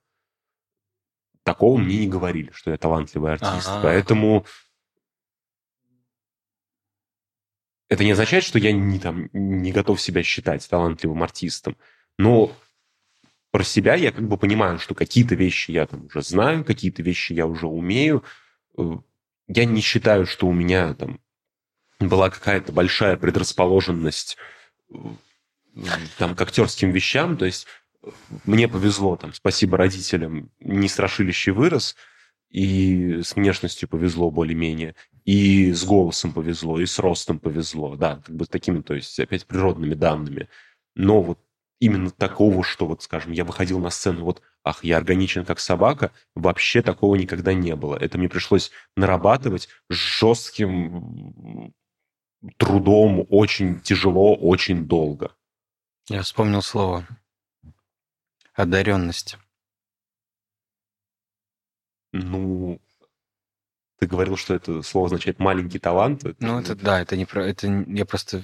[1.44, 3.70] Такого мне не говорили, что я талантливый артист.
[3.82, 4.44] Поэтому
[7.90, 11.76] это не означает, что я не, там, не готов себя считать талантливым артистом.
[12.18, 12.56] Но
[13.50, 17.32] про себя я как бы понимаю, что какие-то вещи я там уже знаю, какие-то вещи
[17.32, 18.24] я уже умею.
[18.78, 18.96] Э,
[19.48, 21.20] я не считаю, что у меня там
[21.98, 24.36] была какая-то большая предрасположенность
[24.94, 24.94] э,
[26.16, 27.36] там, к актерским вещам.
[27.36, 27.66] То есть
[28.44, 31.96] мне повезло, там, спасибо родителям, не страшилище вырос,
[32.50, 34.94] и с внешностью повезло более-менее,
[35.24, 39.46] и с голосом повезло, и с ростом повезло, да, как бы такими, то есть опять
[39.46, 40.48] природными данными.
[40.96, 41.38] Но вот
[41.78, 46.12] именно такого, что вот, скажем, я выходил на сцену, вот, ах, я органичен как собака,
[46.34, 47.96] вообще такого никогда не было.
[47.96, 51.72] Это мне пришлось нарабатывать жестким
[52.56, 55.34] трудом, очень тяжело, очень долго.
[56.08, 57.06] Я вспомнил слово.
[58.54, 59.38] Одаренность.
[62.12, 62.80] Ну,
[63.98, 66.24] ты говорил, что это слово означает маленький талант.
[66.24, 66.44] Это...
[66.44, 67.46] Ну, это да, это не про.
[67.46, 68.42] Это я просто,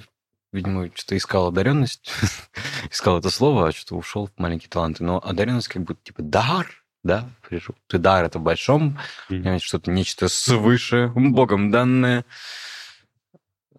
[0.51, 2.11] видимо, что-то искал одаренность,
[2.91, 5.03] искал это слово, а что-то ушел в маленькие таланты.
[5.03, 6.67] Но одаренность как будто типа дар,
[7.03, 7.75] да, пришел.
[7.87, 8.99] Ты дар это в большом,
[9.29, 9.59] mm-hmm.
[9.59, 12.25] что-то нечто свыше, Богом данное.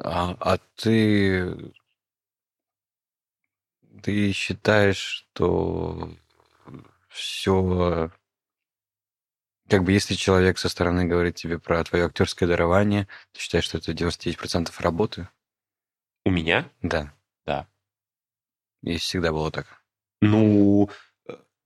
[0.01, 1.73] А, а ты
[4.03, 6.11] ты считаешь, что
[7.09, 8.11] все...
[9.69, 13.79] Как бы если человек со стороны говорит тебе про твое актерское дарование, ты считаешь, что
[13.79, 15.29] это 99% работы?
[16.25, 16.71] У меня?
[16.81, 17.13] Да.
[17.45, 17.69] Да.
[18.83, 19.83] И всегда было так.
[20.23, 20.89] Ну,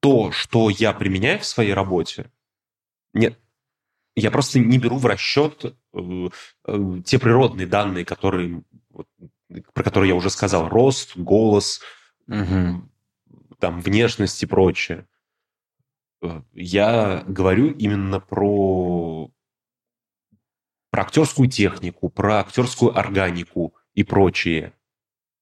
[0.01, 2.31] то, что я применяю в своей работе,
[3.15, 3.39] нет,
[4.17, 6.29] я просто не беру в расчет э,
[6.67, 8.63] э, те природные данные, которые,
[9.73, 11.81] про которые я уже сказал, рост, голос,
[12.27, 12.89] угу.
[13.59, 15.07] там внешность и прочее.
[16.23, 19.31] Э, я говорю именно про,
[20.91, 24.73] про актерскую технику, про актерскую органику и прочее.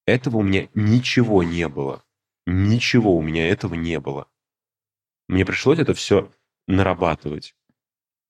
[0.05, 2.03] Этого у меня ничего не было.
[2.47, 4.27] Ничего у меня этого не было.
[5.27, 6.31] Мне пришлось это все
[6.67, 7.55] нарабатывать.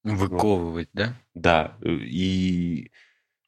[0.03, 0.97] Выковывать, вот.
[0.97, 1.21] да?
[1.33, 1.77] Да.
[1.81, 2.91] Э, и...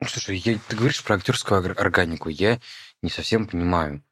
[0.05, 2.29] Слушай, я, ты говоришь про актерскую органику.
[2.29, 2.59] Я
[3.01, 4.03] не совсем понимаю.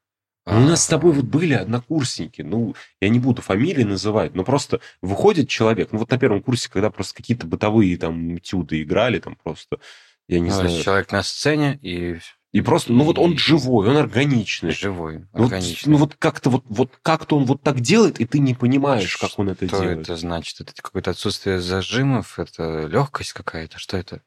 [0.46, 4.44] Ну, у нас с тобой вот были однокурсники, ну, я не буду фамилии называть, но
[4.44, 9.20] просто выходит человек, ну, вот на первом курсе, когда просто какие-то бытовые там тюды играли,
[9.20, 9.80] там просто,
[10.28, 10.82] я не ну, знаю.
[10.82, 12.20] Человек на сцене и...
[12.54, 14.72] И просто, ну, вот он живой, он органичный.
[14.72, 15.92] Живой, органичный.
[15.92, 19.10] Вот, ну, вот как-то вот, вот как-то он вот так делает, и ты не понимаешь,
[19.10, 20.04] что как он это делает.
[20.04, 20.60] Что это значит?
[20.60, 24.22] Это какое-то отсутствие зажимов, это легкость какая-то, что это?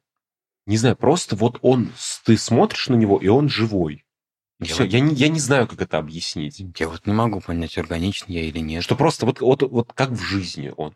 [0.65, 1.93] Не знаю, просто вот он,
[2.25, 4.04] ты смотришь на него, и он живой.
[4.61, 6.63] Я Все, я, не, я не знаю, как это объяснить.
[6.79, 8.83] Я вот не могу понять, органичный я или нет.
[8.83, 10.95] Что просто вот, вот, вот как в жизни он.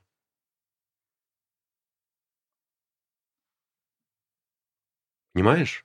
[5.32, 5.84] Понимаешь?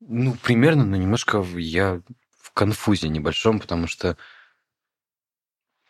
[0.00, 2.02] Ну, примерно, но немножко я
[2.38, 4.16] в конфузе небольшом, потому что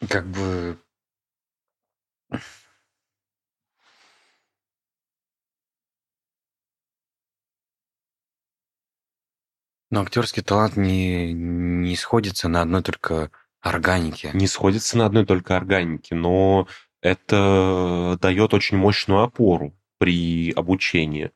[0.08, 0.78] как бы
[9.94, 13.30] Но актерский талант не, не сходится на одной только
[13.60, 14.32] органике.
[14.34, 16.66] Не сходится на одной только органике, но
[17.00, 21.30] это дает очень мощную опору при обучении.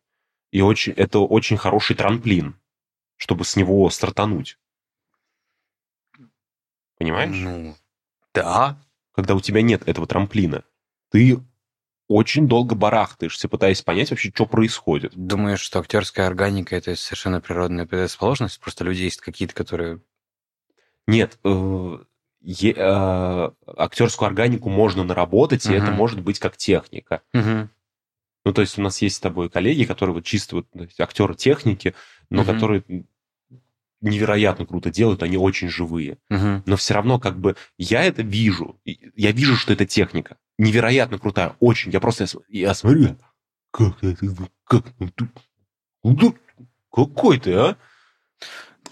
[0.50, 2.58] И очень, это очень хороший трамплин,
[3.16, 4.58] чтобы с него стартануть.
[6.98, 7.36] Понимаешь?
[7.36, 7.76] Ну,
[8.34, 8.76] да.
[9.12, 10.64] Когда у тебя нет этого трамплина,
[11.12, 11.38] ты
[12.08, 15.12] очень долго барахтаешься, пытаясь понять вообще, что происходит.
[15.14, 18.60] Думаешь, что актерская органика это совершенно природная предрасположенность?
[18.60, 20.00] Просто люди есть какие-то, которые...
[21.06, 21.98] Нет, э,
[22.42, 25.74] э, актерскую органику можно наработать, угу.
[25.74, 27.22] и это может быть как техника.
[27.34, 27.68] Угу.
[28.44, 30.66] Ну, то есть у нас есть с тобой коллеги, которые вот чисто вот,
[30.98, 31.94] актеры техники,
[32.30, 32.52] но угу.
[32.52, 32.84] которые
[34.00, 36.18] невероятно круто делают, они очень живые.
[36.30, 36.62] Угу.
[36.66, 41.56] Но все равно как бы я это вижу, я вижу, что это техника невероятно крутая,
[41.60, 41.92] очень.
[41.92, 43.16] Я просто я смотрю,
[43.70, 44.26] как это,
[44.64, 44.84] как,
[46.92, 47.76] какой ты, а?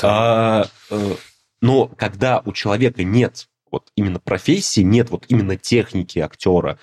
[0.02, 1.14] а э,
[1.60, 6.78] но когда у человека нет вот именно профессии, нет вот именно техники актера,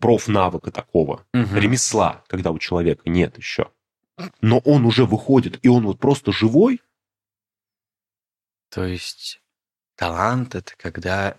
[0.00, 1.54] профнавыка такого, угу.
[1.54, 3.70] ремесла, когда у человека нет еще,
[4.40, 6.80] но он уже выходит, и он вот просто живой.
[8.68, 9.40] То есть
[9.94, 11.38] талант это когда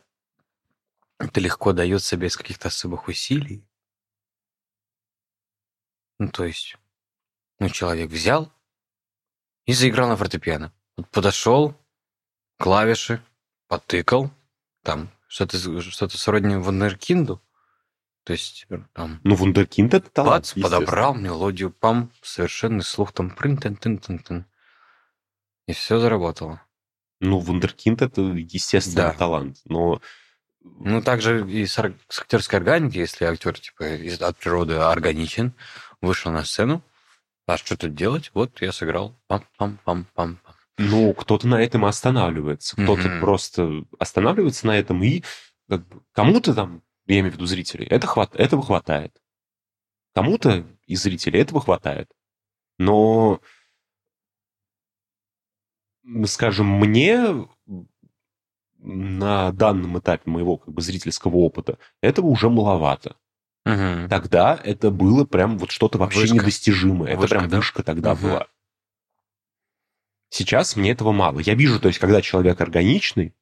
[1.20, 3.68] это легко дается без каких-то особых усилий.
[6.20, 6.76] Ну, то есть,
[7.60, 8.52] ну, человек взял
[9.66, 10.74] и заиграл на фортепиано.
[10.96, 11.76] Вот подошел,
[12.58, 13.24] клавиши,
[13.68, 14.32] потыкал,
[14.84, 17.42] там, что-то что сродни вундеркинду.
[18.24, 19.22] То есть, э, там...
[19.24, 24.20] Ну, вундеркинд это талант, Бац, подобрал мелодию, пам, совершенный слух, там, прын тын тын тын
[24.20, 24.46] тын
[25.66, 26.62] И все заработало.
[27.20, 29.14] Ну, вундеркинд это, естественно, да.
[29.14, 29.58] талант.
[29.66, 30.02] Но
[30.62, 35.54] Ну, также и с, ар- с актерской органикой, если актер, типа, из- от природы органичен,
[36.02, 36.84] вышел на сцену,
[37.48, 38.32] а что тут делать?
[38.34, 39.16] Вот я сыграл.
[39.30, 40.38] Пам-пам-пам-пам.
[40.78, 42.76] Ну, кто-то на этом останавливается.
[42.76, 43.20] Кто-то Мгм.
[43.22, 45.24] просто останавливается на этом, и
[45.70, 48.36] как бы, кому-то там, я имею в виду зрителей, это хват...
[48.36, 49.12] этого хватает.
[50.14, 52.10] Кому-то из зрителей этого хватает.
[52.78, 53.40] Но,
[56.26, 57.48] скажем, мне
[58.80, 63.16] на данном этапе моего как бы зрительского опыта этого уже маловато.
[63.66, 64.08] Мгм.
[64.10, 66.36] Тогда это было прям вот что-то вообще Вышка.
[66.36, 67.10] недостижимое.
[67.10, 67.58] Это Вышка, прям да?
[67.58, 68.22] вышка тогда Мгм.
[68.24, 68.48] была.
[70.30, 71.40] Сейчас мне этого мало.
[71.40, 73.34] Я вижу, то есть, когда человек органичный,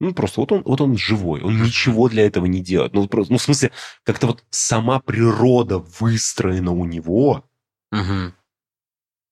[0.00, 2.94] ну, просто вот он, вот он живой, он ничего для этого не делает.
[2.94, 3.72] Ну, просто, ну, в смысле,
[4.04, 7.44] как-то вот сама природа выстроена у него,
[7.90, 8.34] Мгм.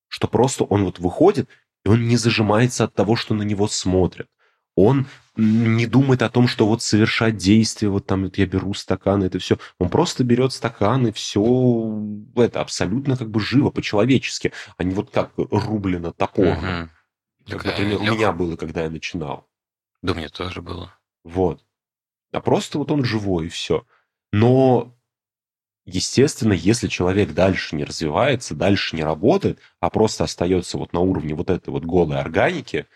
[0.09, 1.49] что просто он вот выходит,
[1.87, 4.29] и он не зажимается от того, что на него смотрят.
[4.75, 5.07] Он
[5.37, 9.39] не думает о том, что вот совершать действие, вот там вот я беру стакан, это
[9.39, 9.57] все.
[9.79, 12.03] Он просто берет стакан, и все
[12.35, 16.59] это абсолютно как бы живо, по-человечески, а не вот как рублено топором.
[16.59, 16.91] Мгм.
[17.47, 19.47] Как, Такая например, у лёг- меня было, когда я начинал.
[20.03, 20.93] Да, у меня тоже было.
[21.23, 21.65] Вот.
[22.33, 23.87] А просто вот он живой, и все.
[24.33, 24.93] Но,
[25.87, 31.35] естественно, если человек дальше не развивается, дальше не работает, а просто остается вот на уровне
[31.35, 32.87] вот этой вот голой органики,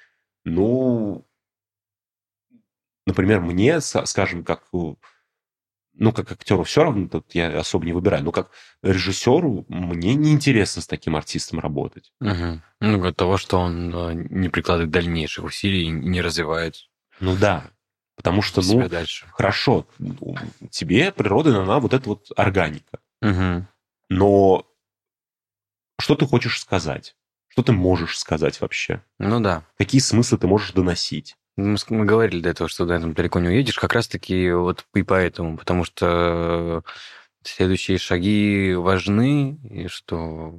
[0.45, 1.25] ну,
[3.07, 4.95] например, мне, скажем, как э,
[5.95, 8.51] ну, как актеру все равно, тут я особо не выбираю, но как
[8.83, 12.13] режиссеру мне неинтересно с таким артистом работать.
[12.21, 12.63] Мгм.
[12.81, 16.77] Ну, от того, что он э, не прикладывает дальнейших усилий и не развивает
[17.21, 17.71] Ну да,
[18.23, 19.27] потому что, ну, дальше.
[19.33, 20.37] хорошо, ну,
[20.71, 22.99] тебе природа дана вот эта вот органика.
[23.23, 23.67] Мгм.
[24.11, 24.67] Но
[25.99, 27.17] что ты хочешь сказать?
[27.49, 29.03] Что ты можешь сказать вообще?
[29.19, 29.65] Ну да.
[29.79, 31.37] Какие смыслы ты можешь доносить?
[31.57, 35.03] Мы, мы говорили до этого, что на этом далеко не уедешь, как раз-таки вот и
[35.03, 36.85] поэтому, потому что
[37.43, 40.55] следующие шаги важны, и что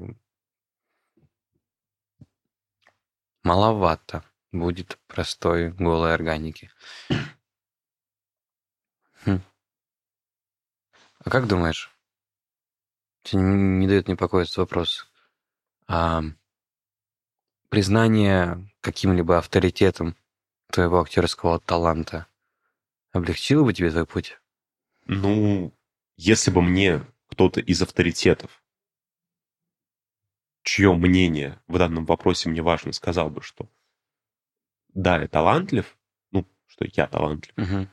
[3.43, 6.71] маловато будет простой голой органики.
[9.25, 9.39] Хм.
[11.23, 11.91] А как думаешь,
[13.23, 15.07] тебе не, не дает этот вопрос,
[15.87, 16.23] а
[17.69, 20.15] признание каким-либо авторитетом
[20.71, 22.27] твоего актерского таланта
[23.11, 24.39] облегчило бы тебе твой путь?
[25.05, 25.73] Ну,
[26.17, 28.63] если бы мне кто-то из авторитетов,
[30.63, 33.69] чье мнение в данном вопросе мне важно, сказал бы, что
[34.93, 35.97] да, я талантлив,
[36.31, 37.89] ну, что я талантлив, Мгм.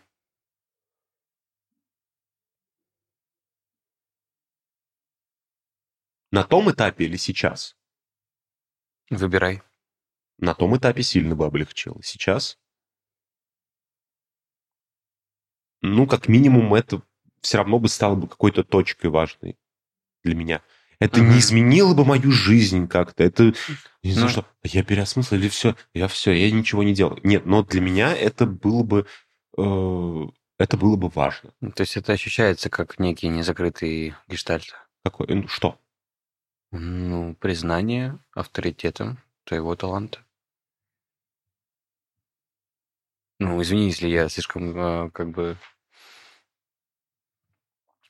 [6.31, 7.77] На том этапе или сейчас?
[9.11, 9.63] Выбирай.
[10.39, 12.01] На том этапе сильно бы облегчило.
[12.03, 12.59] Сейчас?
[15.81, 17.03] Ну, как минимум, это
[17.41, 19.57] все равно бы стало бы какой-то точкой важной
[20.25, 20.63] для меня.
[21.01, 21.31] Это Мгм.
[21.31, 23.23] не изменило бы мою жизнь как-то.
[23.23, 23.55] Это
[24.03, 24.33] не знаю, Ну.
[24.33, 27.19] что я переосмыслил или все, я все, я ничего не делал.
[27.23, 29.07] Нет, но для меня это было бы
[29.57, 30.27] э,
[30.59, 31.53] это было бы важно.
[31.75, 34.75] То есть это ощущается как некий незакрытый гештальт.
[35.05, 35.29] Какое?
[35.29, 35.81] Ну, что?
[36.71, 40.23] Ну, признание авторитетом твоего таланта.
[43.39, 45.57] Ну, извини, если я слишком э, как бы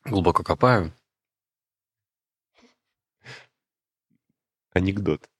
[0.04, 0.92] глубоко копаю.
[4.70, 5.30] Анекдот.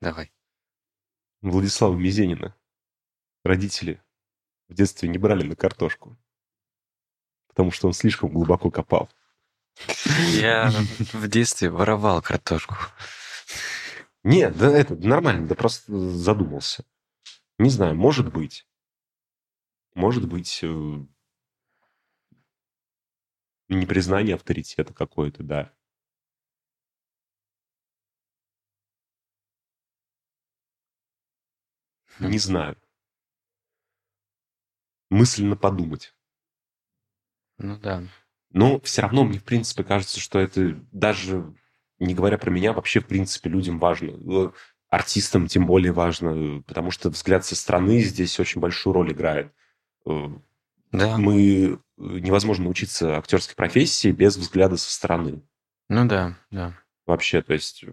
[0.00, 0.30] Давай.
[1.40, 2.54] Владислава Мизенина.
[3.44, 4.02] Родители
[4.68, 6.18] в детстве не брали на картошку,
[7.46, 9.08] потому что он слишком глубоко копал.
[10.34, 10.70] Я
[11.12, 12.76] в детстве воровал картошку.
[14.24, 16.84] Нет, да это нормально, да просто задумался.
[17.58, 18.66] Не знаю, может быть.
[19.94, 20.98] Может быть, э,
[23.68, 25.72] непризнание авторитета какое-то, да.
[32.18, 32.30] Хм.
[32.30, 32.76] Не знаю.
[35.10, 36.14] Мысленно подумать.
[37.58, 38.02] Ну да.
[38.52, 41.54] Но все равно мне, в принципе, кажется, что это даже,
[41.98, 44.10] не говоря про меня, вообще, в принципе, людям важно.
[44.10, 44.50] Э,
[44.88, 49.52] Артистам тем более важно, потому что взгляд со стороны здесь очень большую роль играет.
[50.06, 50.28] Э,
[50.92, 51.18] Да.
[51.18, 55.42] Мы э, невозможно научиться актерской профессии без взгляда со стороны.
[55.90, 56.74] Ну да, да.
[57.06, 57.84] Вообще, то есть,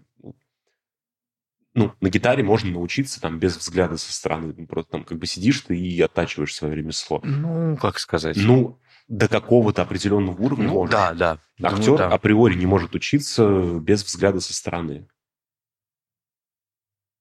[1.74, 4.54] ну, на гитаре можно научиться там без взгляда со стороны.
[4.56, 7.20] Ну, Просто там как бы сидишь ты и оттачиваешь свое ремесло.
[7.22, 8.36] Ну, как сказать.
[8.38, 8.78] Ну,
[9.08, 10.92] до какого-то определенного уровня Ну, можно.
[10.92, 11.38] да, да.
[11.58, 12.08] Думаю, Актер да.
[12.08, 15.08] априори не может учиться без взгляда со стороны.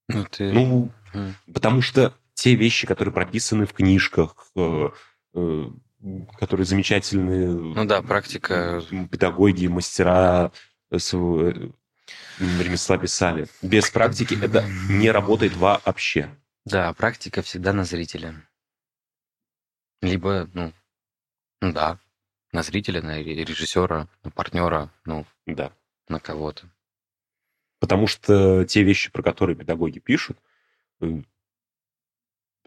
[0.07, 0.51] Ну, ты...
[0.51, 1.36] Ну, Мгм.
[1.53, 4.89] потому что те вещи, которые прописаны в книжках, э,
[5.36, 5.69] э,
[6.39, 8.81] которые замечательные Ну да, практика.
[9.11, 10.51] педагоги, мастера
[10.97, 11.53] своего э,
[12.39, 13.47] ремесла писали.
[13.61, 16.29] Без практики это не работает вообще.
[16.65, 18.36] Да, практика всегда на зрителя.
[20.01, 20.73] Либо, ну, ну
[21.61, 21.99] да,
[22.51, 25.71] на зрителя, на ре- режиссера, на партнера, ну, Да.
[26.07, 26.69] на кого-то.
[27.79, 30.37] Потому что те вещи, про которые педагоги пишут,
[31.01, 31.21] э,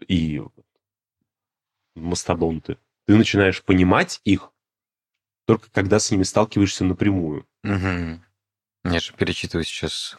[0.07, 0.41] и
[1.95, 4.51] мастодонты, ты начинаешь понимать их
[5.45, 7.47] только когда с ними сталкиваешься напрямую.
[7.63, 8.23] Мгм.
[8.83, 10.17] Я же перечитываю сейчас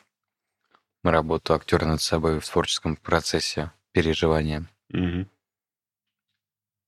[1.04, 4.68] работу актера над собой в творческом процессе переживания.
[4.88, 5.30] Мгм.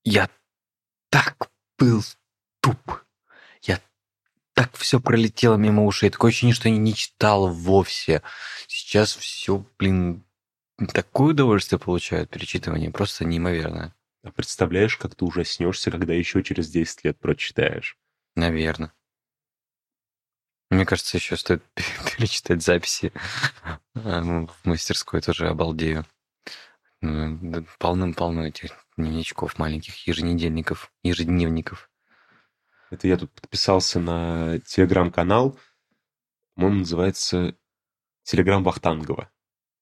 [0.04, 0.28] Я
[1.08, 1.51] так
[1.82, 2.04] был
[2.60, 2.78] туп.
[3.62, 3.80] Я
[4.54, 6.10] так все пролетело мимо ушей.
[6.10, 8.22] Такое ощущение, что я не читал вовсе.
[8.68, 10.24] Сейчас все, блин,
[10.92, 12.92] такое удовольствие получаю от перечитывания.
[12.92, 13.94] Просто неимоверное.
[14.22, 17.98] А представляешь, как ты ужаснешься, когда еще через 10 лет прочитаешь?
[18.36, 18.92] Наверное.
[20.70, 21.64] Мне кажется, еще стоит
[22.16, 23.12] перечитать записи
[23.94, 26.06] А, в мастерской, тоже обалдею.
[27.78, 31.90] Полным-полно этих дневничков маленьких, еженедельников, ежедневников.
[32.90, 35.59] Это я тут подписался на телеграм-канал,
[36.55, 37.57] по-моему, называется
[38.22, 39.30] Телеграм Вахтангова.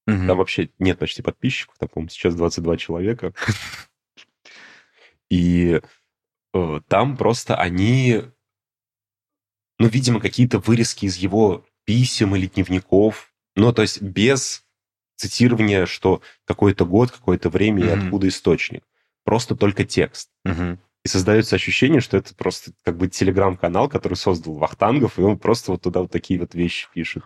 [0.07, 0.27] Мгм.
[0.27, 3.35] Там вообще нет почти подписчиков, там, по-моему, сейчас 22 человека.
[5.29, 5.81] И
[6.55, 8.23] э, там просто они,
[9.79, 14.65] ну, видимо, какие-то вырезки из его писем или дневников, ну, то есть без
[15.21, 18.05] цитирования, что какой-то год, какое-то время и Мгм.
[18.05, 18.85] откуда источник.
[19.25, 20.31] Просто только текст.
[20.45, 20.81] Мгм.
[21.05, 25.73] И создается ощущение, что это просто как бы телеграм-канал, который создал Вахтангов, и он просто
[25.73, 27.23] вот туда вот такие вот вещи пишет.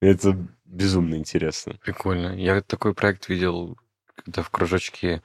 [0.00, 1.78] И Это безумно интересно.
[1.84, 2.34] Прикольно.
[2.36, 3.76] Я такой проект видел,
[4.16, 5.22] когда в кружочке...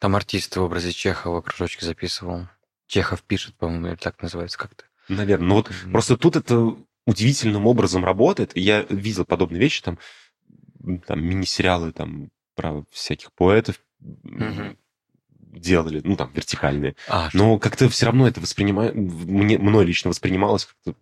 [0.00, 2.46] Там артист в образе Чехова кружочке записывал.
[2.86, 4.84] Чехов пишет, по-моему, или так называется как-то.
[5.08, 5.46] Наверное.
[5.48, 5.92] Но вот Мгм.
[5.92, 8.56] просто тут это удивительным образом работает.
[8.56, 9.98] И Я видел подобные вещи, там,
[11.06, 14.76] там мини-сериалы там, про всяких поэтов Мгм.
[15.38, 16.94] делали, ну, там, вертикальные.
[17.08, 20.94] А, Но как-то все равно это воспринимает, мне, мной лично воспринималось как-то,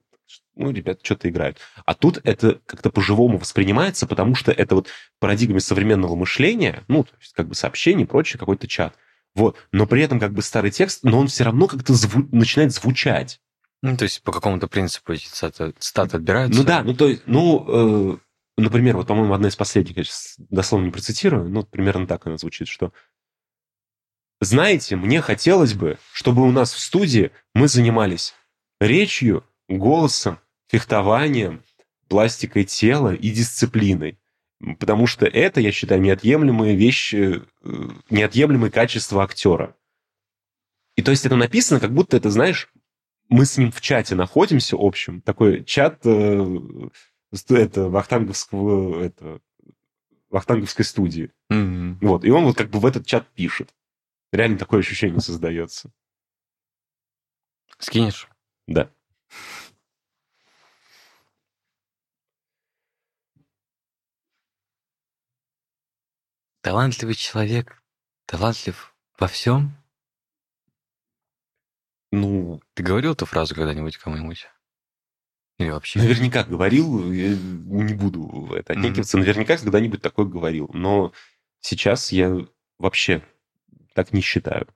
[0.54, 1.58] ну, ребята что-то играют.
[1.86, 7.12] А тут это как-то по-живому воспринимается, потому что это вот парадигме современного мышления, ну, то
[7.20, 8.94] есть как бы сообщение и прочее, какой-то чат.
[9.34, 9.56] Вот.
[9.72, 13.40] Но при этом как бы старый текст, но он все равно как-то зву- начинает звучать.
[13.82, 16.60] Ну, то есть по какому-то принципу эти статы, статы отбираются?
[16.60, 18.16] Ну да, ну то есть, ну, э,
[18.56, 22.36] например, вот, по-моему, одна из последних, я сейчас дословно не процитирую, ну, примерно так она
[22.36, 22.92] звучит, что
[24.40, 28.34] знаете, мне хотелось бы, чтобы у нас в студии мы занимались
[28.80, 31.62] речью, голосом, фехтованием,
[32.08, 34.18] пластикой тела и дисциплиной.
[34.80, 37.70] Потому что это, я считаю, неотъемлемые вещи, э,
[38.10, 39.76] неотъемлемые качества актера.
[40.96, 42.68] И то есть это написано, как будто это, знаешь,
[43.28, 46.58] мы с ним в чате находимся общем, такой чат э,
[47.50, 49.40] это, вахтанговского, это,
[50.30, 51.32] вахтанговской студии.
[51.50, 51.98] Мгм.
[52.00, 53.74] Вот, и он вот как бы в этот чат пишет.
[54.32, 55.90] Реально такое ощущение создается.
[57.78, 58.28] Скинешь?
[58.66, 58.90] Да.
[66.62, 67.82] Талантливый человек,
[68.26, 69.76] талантлив во всем.
[72.12, 74.46] Ну, Ты говорил эту фразу когда-нибудь кому-нибудь?
[75.58, 76.00] Или вообще?
[76.00, 80.70] наверняка говорил, я не буду это отнекиваться, наверняка когда-нибудь такое говорил.
[80.72, 81.12] Но
[81.60, 82.46] сейчас я
[82.78, 83.22] вообще
[83.94, 84.66] так не считаю.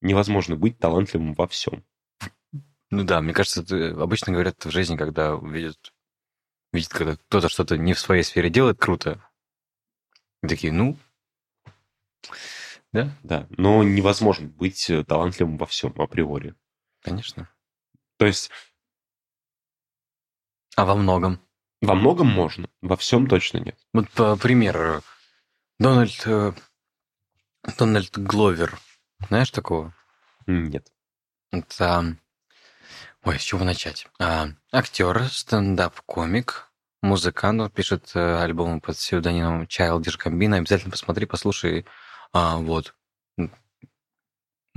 [0.00, 1.84] Невозможно быть талантливым во всем.
[2.90, 5.92] Ну да, мне кажется, это обычно говорят в жизни, когда видят,
[6.72, 9.22] видят, когда кто-то что-то не в своей сфере делает круто.
[10.42, 10.96] И такие, ну,
[12.92, 16.54] да, Да, но невозможно быть э, талантливым во всем априори.
[17.02, 17.50] конечно.
[18.16, 18.50] То есть
[20.78, 21.40] А во многом.
[21.80, 23.76] во многом можно, во всем точно нет.
[23.92, 25.02] Вот, по примеру,
[25.80, 26.52] Дональд, э,
[27.76, 28.78] Дональд Гловер.
[29.26, 29.92] Знаешь такого?
[30.46, 30.92] Нет.
[31.50, 32.16] Это...
[33.24, 34.06] Ой, с чего начать?
[34.20, 36.70] А, актер, стендап-комик,
[37.02, 40.58] музыкант, он пишет э, альбомы под псевдонимом Childish Gambino.
[40.58, 41.86] Обязательно посмотри, послушай.
[42.32, 42.94] А, вот.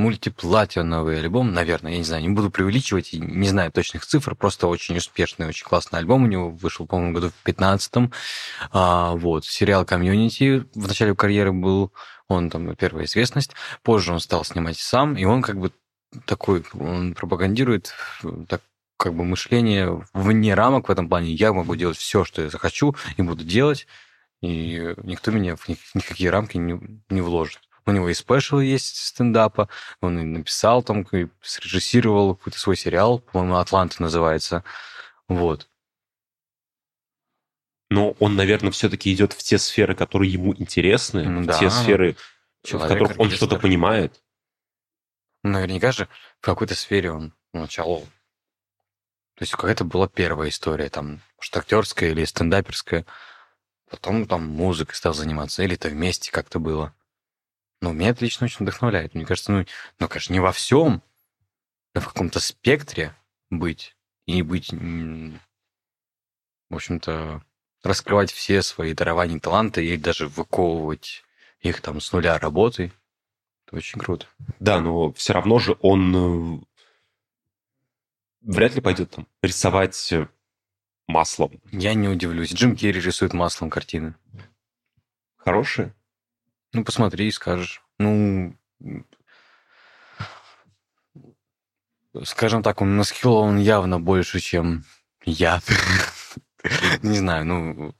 [0.02, 4.98] Мультиплатиновый альбом, наверное, я не знаю, не буду преувеличивать, не знаю точных цифр, просто очень
[4.98, 8.12] успешный, очень классный альбом у него вышел, по-моему, году в 15
[8.72, 11.94] а, вот, сериал «Community» в начале карьеры был,
[12.28, 13.52] он там первая известность,
[13.84, 15.72] позже он стал снимать сам, и он как бы
[16.26, 17.94] такой, он пропагандирует
[18.48, 18.62] так,
[18.98, 21.32] как бы мышление вне рамок в этом плане.
[21.32, 23.88] Я могу делать все, что я захочу, и буду делать,
[24.42, 26.80] и никто меня в ни- никакие рамки не,
[27.10, 27.62] не вложит.
[27.86, 29.68] У него и special есть стендапа,
[30.02, 34.64] он и написал там, и срежиссировал какой-то свой сериал, по-моему, «Атланта» называется.
[35.28, 35.68] Вот.
[37.90, 41.60] Но он, наверное, все-таки идет в те сферы, которые ему интересны, М, в да.
[41.60, 42.16] те сферы,
[42.64, 44.22] в Человек которых он что-то понимает.
[45.44, 46.08] Ну, Наверняка же
[46.40, 48.02] в какой-то сфере он начал.
[49.36, 53.06] То есть какая-то была первая история, там, может, актерская или стендаперская.
[53.90, 56.94] Потом там музыкой стал заниматься, или это вместе как-то было.
[57.82, 59.16] Ну, меня это лично очень вдохновляет.
[59.16, 59.66] Мне кажется, ну,
[60.00, 61.02] ну, конечно, не во всем,
[61.94, 63.16] но в каком-то спектре
[63.50, 63.96] быть
[64.28, 65.40] и быть, в
[66.70, 67.44] общем-то,
[67.84, 71.24] раскрывать все свои дарования и таланты и даже выковывать
[71.60, 72.94] их там с нуля работой.
[73.66, 74.28] Это очень круто.
[74.60, 76.60] Да, но все равно же он э,
[78.42, 80.28] вряд ли пойдет там рисовать э,
[81.08, 81.60] маслом.
[81.72, 82.54] Я не удивлюсь.
[82.54, 84.16] Джим Керри рисует маслом картины.
[85.38, 85.94] Хорошие?
[86.74, 87.84] Ну, посмотри и скажешь.
[88.00, 88.56] Ну,
[92.24, 94.86] скажем так, он на скилл он явно больше, чем
[95.26, 95.62] я.
[97.02, 97.96] Не знаю, ну,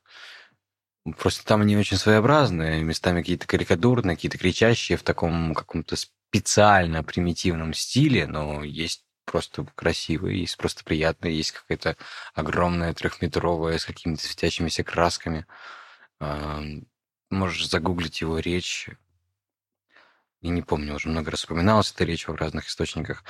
[1.18, 7.74] просто там они очень своеобразные, местами какие-то карикатурные, какие-то кричащие в таком каком-то специально примитивном
[7.74, 11.98] стиле, но есть просто красивые, есть просто приятные, есть какая-то
[12.34, 15.46] огромная трехметровая с какими-то светящимися красками.
[17.32, 18.90] Можешь загуглить его речь.
[20.42, 23.24] Я не помню, уже много раз вспоминалась эта речь в разных источниках.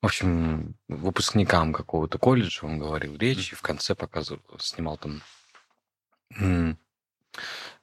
[0.00, 5.22] В общем, выпускникам какого-то колледжа он говорил речь, и в конце показывал, снимал там...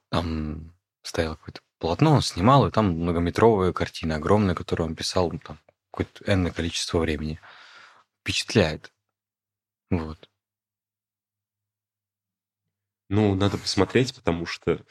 [0.10, 0.74] Там
[1.04, 5.60] стояло какое-то полотно, он снимал, и там многометровая картина огромная, которую он писал ну, там
[5.91, 7.39] какое-то энное количество времени.
[8.22, 8.91] Впечатляет.
[9.91, 10.30] Вот.
[13.10, 14.84] Ну, надо посмотреть, потому что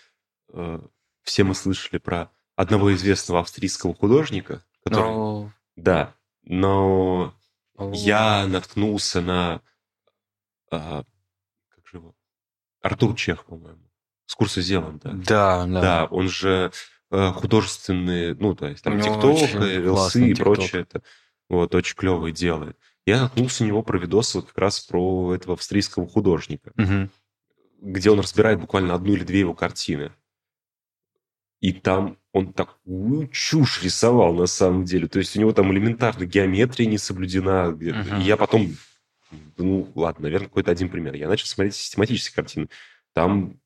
[1.23, 5.11] все мы слышали про одного известного австрийского художника, который...
[5.11, 5.53] Но...
[5.77, 6.15] Да,
[6.45, 7.35] но
[7.77, 9.63] о, я наткнулся на...
[10.71, 11.05] а,
[11.69, 12.15] как же его?
[12.83, 13.89] Артур Чех, по-моему.
[14.27, 15.13] С курса Зеланда.
[15.13, 15.81] Да, да.
[15.81, 16.73] Да, он же
[17.11, 19.39] э, художественные, ну, то есть там ТикТок,
[19.85, 20.83] классный и прочее.
[20.83, 21.03] Это,
[21.49, 22.77] вот, очень клевый делает.
[23.07, 27.11] Я наткнулся у него про видос вот как раз про этого австрийского художника, Мгм.
[27.81, 30.13] где он разбирает буквально одну или две его картины.
[31.63, 35.07] И там он такую чушь рисовал на самом деле.
[35.07, 37.79] То есть у него там элементарно геометрия не соблюдена.
[37.81, 38.77] И я потом,
[39.57, 41.15] ну ладно, наверное, какой-то один пример.
[41.15, 42.69] Я начал смотреть систематические картины.
[43.15, 43.61] Там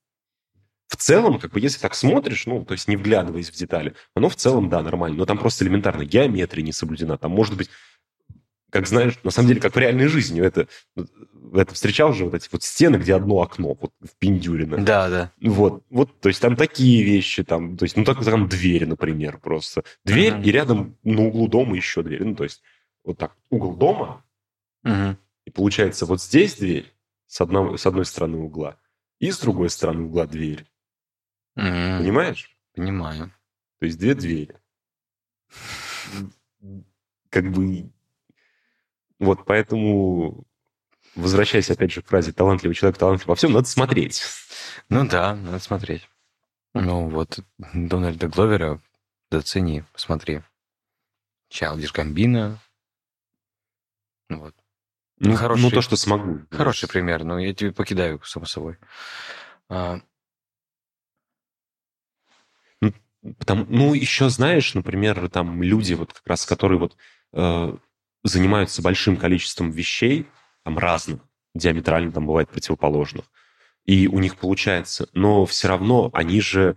[0.88, 4.28] в целом, как бы, если так смотришь, ну, то есть не вглядываясь в детали, оно
[4.28, 5.16] в целом, да, нормально.
[5.16, 7.16] Но там просто элементарно геометрия не соблюдена.
[7.16, 7.70] Там может быть,
[8.76, 10.42] как знаешь, на самом деле, как в реальной жизни.
[10.42, 10.68] Это,
[11.54, 14.76] это встречал же вот эти вот стены, где одно окно, вот в Пиндюрино.
[14.84, 15.32] Да, да.
[15.40, 19.38] Вот, вот, то есть там такие вещи, там, то есть, ну, так, там дверь, например,
[19.38, 19.82] просто.
[20.04, 20.42] Дверь, Мгм.
[20.42, 22.22] и рядом на углу дома еще дверь.
[22.22, 22.62] Ну, то есть,
[23.02, 24.22] вот так, угол дома,
[24.82, 25.16] Мгм.
[25.46, 26.92] и получается, вот здесь дверь
[27.26, 28.76] с, одного, с одной стороны угла,
[29.20, 30.66] и с другой стороны угла дверь.
[31.56, 32.54] М, Понимаешь?
[32.74, 33.32] Понимаю.
[33.78, 34.54] То есть две двери.
[37.30, 37.90] Как бы...
[39.18, 40.44] Вот поэтому,
[41.14, 44.22] возвращаясь опять же к фразе «талантливый человек, талантлив во всем», надо смотреть.
[44.88, 46.08] Ну да, надо смотреть.
[46.74, 47.38] Ну вот,
[47.72, 48.80] Дональда Гловера
[49.30, 50.42] зацени, посмотри.
[51.48, 52.60] Чайлдиш Гамбина.
[54.28, 54.54] Вот.
[55.18, 56.40] Ну, Хороший- ну, то, что смогу.
[56.50, 58.76] Хороший пример, но я тебе покидаю, само собой.
[59.68, 60.00] А,
[63.38, 66.96] Потому, ну, еще знаешь, например, там люди, вот как раз, которые вот
[67.32, 67.76] э,
[68.26, 70.26] занимаются большим количеством вещей,
[70.64, 71.20] там разных,
[71.54, 73.26] диаметрально там бывает противоположных,
[73.84, 76.76] и у них получается, но все равно они же...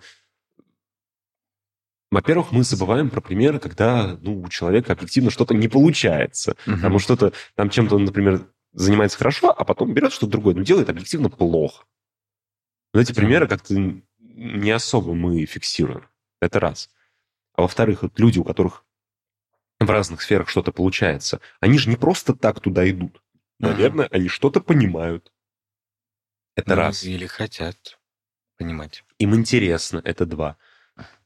[2.12, 6.56] Во-первых, мы забываем про примеры, когда ну, у человека объективно что-то не получается.
[6.66, 6.78] мгм.
[6.78, 10.90] Потому что-то там чем-то он, например, занимается хорошо, а потом берет что-то другое, но делает
[10.90, 11.86] объективно плохо.
[12.94, 13.76] Вот эти примеры как-то
[14.20, 16.08] не особо мы фиксируем.
[16.42, 16.90] Это раз.
[17.54, 18.86] А во-вторых, вот люди, у которых
[19.80, 23.22] в разных сферах что-то получается, они же не просто так туда идут.
[23.60, 25.32] Наверное, они что-то понимают.
[26.56, 27.04] Это Ну, раз.
[27.04, 28.00] Или хотят
[28.58, 29.04] понимать.
[29.18, 30.02] Им интересно.
[30.04, 30.58] Это два.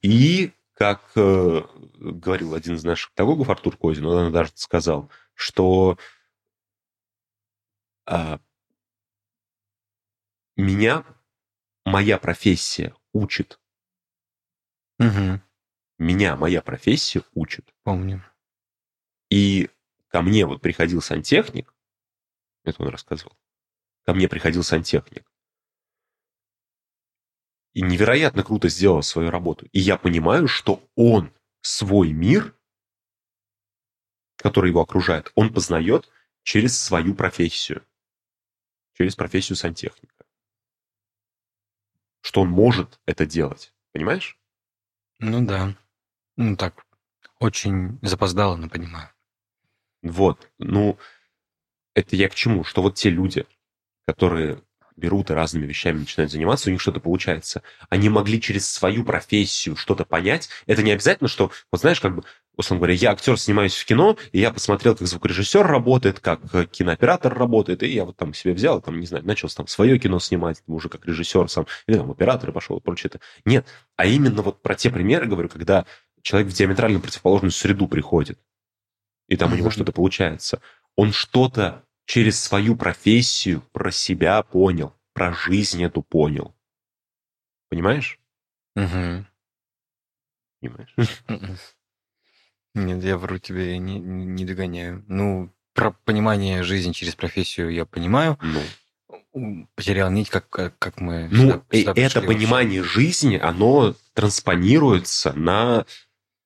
[0.01, 1.62] И, как э,
[1.95, 5.97] говорил один из наших педагогов, Артур Козин, он даже сказал, что
[8.06, 8.39] а,
[10.56, 11.04] меня
[11.86, 13.60] моя профессия учит.
[14.99, 15.41] Мгм.
[15.97, 17.74] Меня моя профессия учит.
[17.84, 18.24] Помню.
[19.34, 19.72] И
[20.10, 21.74] ко мне вот приходил сантехник,
[22.64, 23.36] это он рассказывал,
[24.04, 25.28] ко мне приходил сантехник,
[27.74, 29.66] и невероятно круто сделал свою работу.
[29.72, 32.56] И я понимаю, что он свой мир,
[34.36, 36.12] который его окружает, он познает
[36.44, 37.84] через свою профессию,
[38.94, 40.28] через профессию сантехника.
[42.22, 44.38] Что он может это делать, понимаешь?
[45.18, 45.76] Ну да.
[46.36, 46.86] Ну так,
[47.40, 49.12] очень запоздало, но понимаю.
[50.04, 50.97] Вот, ну,
[51.95, 52.64] это я к чему?
[52.64, 53.45] Что вот те люди,
[54.06, 54.62] которые
[54.95, 57.64] берут и разными вещами начинают заниматься, у них что-то получается.
[57.89, 60.49] Они могли через свою профессию что-то понять.
[60.68, 62.24] Это не обязательно, что, вот знаешь, как бы,
[62.56, 67.34] условно говоря, я актер, снимаюсь в кино, и я посмотрел, как звукорежиссер работает, как кинооператор
[67.34, 70.62] работает, и я вот там себе взял, там, не знаю, начал там свое кино снимать,
[70.68, 73.10] уже как режиссер сам, или там оператор и пошел и прочее.
[73.14, 73.20] -то.
[73.45, 75.86] Нет, а именно вот про те примеры говорю, когда
[76.22, 78.38] человек в диаметрально противоположную среду приходит,
[79.28, 80.62] и там у него что-то получается.
[80.96, 86.56] Он что-то через свою профессию про себя понял, про жизнь эту понял.
[87.70, 88.20] Понимаешь?
[88.76, 89.26] Угу.
[90.62, 91.24] Понимаешь?
[92.76, 95.04] Нет, я вру тебе, я не, не догоняю.
[95.08, 98.38] Ну, про понимание жизни через профессию я понимаю.
[98.42, 101.28] Ну, Потерял нить, как, как, как мы...
[101.32, 103.02] ну сюда, сюда это понимание вообще.
[103.02, 105.88] жизни, оно транспонируется на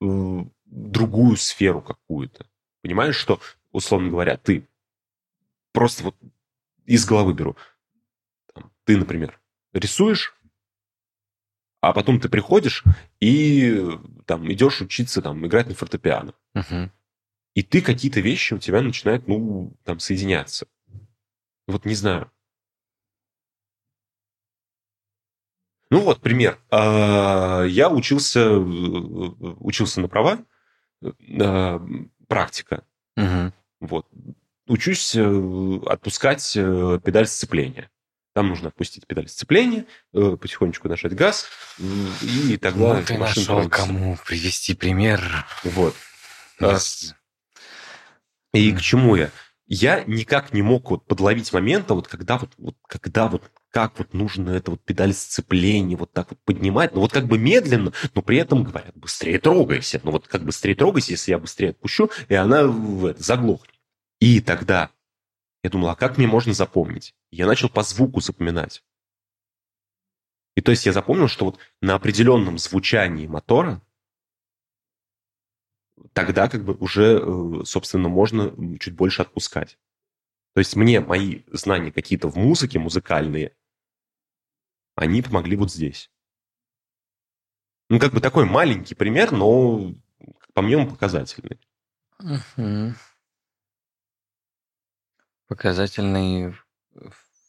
[0.02, 2.46] э, другую сферу какую-то.
[2.88, 3.42] Понимаешь, что,
[3.74, 4.66] условно говоря, ты
[5.74, 6.16] просто вот
[6.86, 7.58] из головы беру.
[8.86, 9.42] Ты, например,
[9.74, 10.34] рисуешь,
[11.82, 12.86] а потом ты приходишь
[13.20, 13.86] и
[14.26, 16.34] там идешь учиться там играть на фортепиано.
[16.56, 16.90] Угу.
[17.56, 20.66] И ты какие-то вещи у тебя начинают, ну, там, соединяться.
[21.68, 22.32] Вот не знаю.
[25.90, 26.58] Ну вот, пример.
[26.72, 30.46] А, я учился, учился на права,
[31.04, 31.86] а,
[32.28, 32.84] практика.
[33.16, 33.52] Угу.
[33.82, 34.08] Вот
[34.68, 37.90] учусь э, отпускать э, педаль сцепления.
[38.34, 41.48] Там нужно отпустить педаль сцепления, э, потихонечку нажать газ,
[42.22, 42.96] и тогда...
[42.96, 45.46] Ну, ты нашел кому привести пример.
[45.64, 45.96] Вот.
[46.60, 47.14] Yes.
[48.54, 49.32] И к чему я?
[49.66, 54.14] Я никак не мог вот подловить момента, вот когда вот, вот когда вот как вот
[54.14, 58.22] нужно это вот педаль сцепления вот так вот поднимать, ну вот как бы медленно, но
[58.22, 60.00] при этом говорят, быстрее трогайся.
[60.04, 63.76] Ну вот как быстрее трогайся, если я быстрее отпущу, и она это, заглохнет.
[64.20, 64.92] И тогда
[65.64, 67.14] я думал, а как мне можно запомнить?
[67.30, 68.84] Я начал по звуку запоминать.
[70.56, 73.82] И то есть я запомнил, что вот на определенном звучании мотора
[76.14, 79.78] тогда как бы уже, э, собственно, можно чуть больше отпускать.
[80.58, 83.56] То есть мне мои знания какие-то в музыке, музыкальные,
[84.96, 86.10] они помогли вот здесь.
[87.90, 89.94] Ну, как бы такой маленький пример, но
[90.56, 91.60] по мне он показательный.
[92.18, 92.96] Угу.
[95.48, 96.66] Показательный в,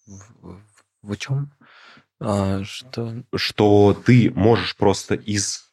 [0.06, 0.62] в,
[1.00, 1.50] в чем?
[2.20, 3.24] А, что?
[3.34, 5.72] Что ты можешь просто из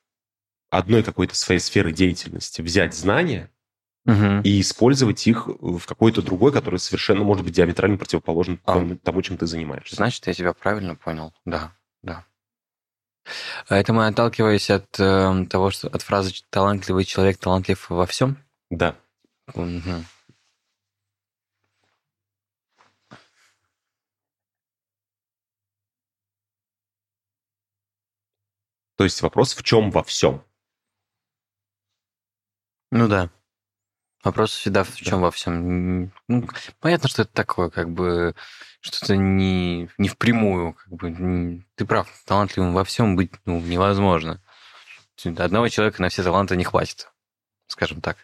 [0.69, 3.51] одной какой-то своей сферы деятельности взять знания
[4.05, 4.41] угу.
[4.43, 8.95] и использовать их в какой-то другой, который совершенно может быть диаметрально противоположен а.
[9.03, 9.95] тому, чем ты занимаешься.
[9.95, 11.33] Значит, я тебя правильно понял.
[11.45, 12.25] Да, да.
[13.69, 18.37] Это мы отталкиваясь от э, того, что от фразы "талантливый человек талантлив во всем".
[18.69, 18.95] Да.
[19.53, 20.05] Угу.
[28.97, 30.43] То есть вопрос в чем во всем?
[32.91, 33.29] Ну да.
[34.25, 35.25] Вопрос всегда в чем да.
[35.25, 36.11] во всем.
[36.27, 36.49] Ну,
[36.79, 38.33] понятно, что это такое, как бы
[38.81, 40.73] что-то не, не впрямую.
[40.73, 44.41] Как бы, не, ты прав, талантливым во всем быть ну, невозможно.
[45.23, 47.07] Одного человека на все таланты не хватит,
[47.67, 48.17] скажем так.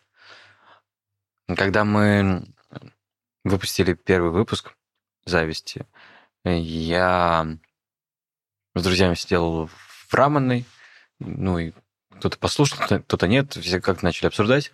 [1.56, 2.48] Когда мы
[3.44, 4.74] выпустили первый выпуск
[5.26, 5.86] «Зависти»,
[6.44, 7.48] я
[8.74, 10.66] с друзьями сидел в Раманной,
[11.20, 11.74] ну и
[12.18, 14.72] кто-то послушал, кто-то нет, все как начали обсуждать,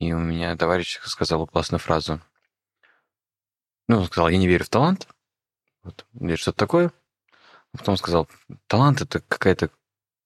[0.00, 2.20] и у меня товарищ сказал классную фразу.
[3.86, 5.06] Ну, он сказал, я не верю в талант,
[5.82, 6.92] вот, или что-то такое.
[7.72, 8.28] А потом сказал,
[8.66, 9.70] талант— это какая-то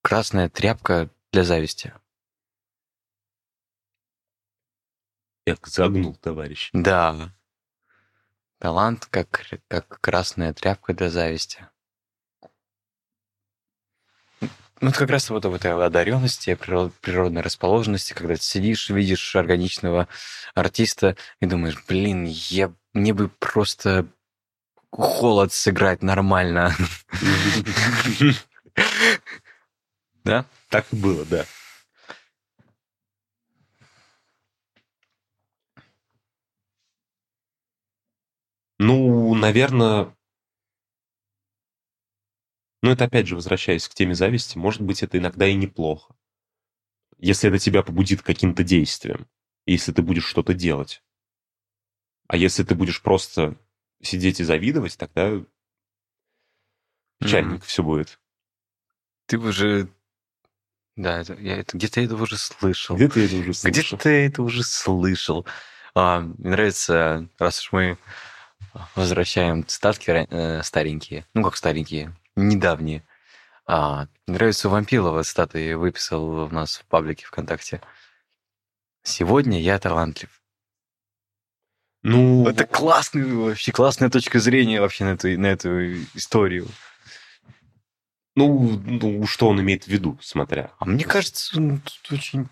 [0.01, 1.93] красная тряпка для зависти.
[5.45, 6.71] Я загнул, товарищ.
[6.73, 7.35] Да.
[8.59, 9.29] Талант как,
[9.69, 11.69] как красная тряпка для зависти.
[14.81, 20.09] Ну, это как раз вот об этой одаренности, природной расположенности, когда ты сидишь, видишь органичного
[20.55, 24.07] артиста и думаешь, блин, я, мне бы просто
[24.91, 26.75] холод сыграть нормально.
[30.25, 30.47] Да?
[30.71, 31.45] Так и было, да.
[38.79, 40.15] Ну, наверное,
[42.85, 46.15] Но это, опять же, возвращаясь к теме зависти, может быть, это иногда и неплохо.
[47.17, 49.27] Если это тебя побудит каким-то действиям,
[49.65, 51.03] если ты будешь что-то делать.
[52.29, 53.57] А если ты будешь просто
[54.03, 55.43] сидеть и завидовать, тогда
[57.21, 58.21] печальненько все будет.
[59.29, 59.89] Ты уже...
[60.95, 62.97] Да, это, я это, где-то это уже слышал.
[62.97, 63.97] Где ты это уже слышал?
[63.97, 65.47] Где ты это уже слышал?
[65.95, 67.99] А, мне нравится, раз уж мы
[68.95, 73.05] возвращаем цитатки э, старенькие, ну как старенькие, недавние.
[73.67, 75.23] А, нравится Вампилова
[75.55, 77.81] я выписал у нас в паблике ВКонтакте.
[79.03, 80.43] «Сегодня я талантлив».
[82.03, 86.69] Ну, Это классный, вообще классная точка зрения вообще на эту, на эту историю.
[88.37, 90.71] ну, ну, что он имеет в виду, смотря.
[90.79, 92.49] А мне кажется, ну, тут очень...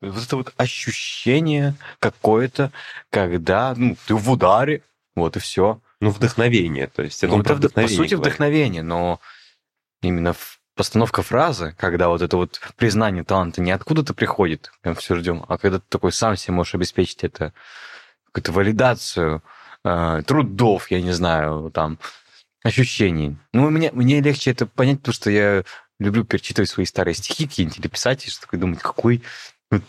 [0.00, 2.70] Вот это вот ощущение какое-то,
[3.10, 4.82] когда ну, ты в ударе,
[5.16, 5.80] вот и все.
[6.00, 8.34] Ну, вдохновение, то есть это Ну, про это, вд- по вдохновение сути, говорит.
[8.34, 9.20] вдохновение, но
[10.02, 10.34] именно
[10.74, 15.56] постановка фразы, когда вот это вот признание таланта не откуда-то приходит, прям все ждем, а
[15.58, 17.54] когда ты такой сам себе можешь обеспечить это,
[18.26, 19.42] какую-то валидацию
[19.84, 21.98] э, трудов, я не знаю, там,
[22.62, 23.38] ощущений.
[23.54, 25.64] Ну, мне, мне легче это понять, потому что я
[25.98, 29.22] люблю перечитывать свои старые стихи какие-нибудь или писать, и что такой думать, какой...
[29.70, 29.82] Вот,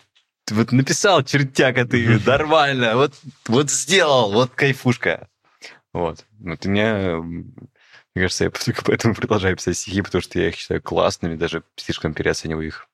[0.51, 3.13] вот написал, чертяка ты, нормально, вот,
[3.47, 5.27] вот сделал, вот кайфушка.
[5.97, 6.25] Вот.
[6.39, 7.55] Вот у меня, мне
[8.13, 12.13] кажется, я только поэтому продолжаю писать стихи, потому что я их считаю классными, даже слишком
[12.13, 12.87] переоцениваю их.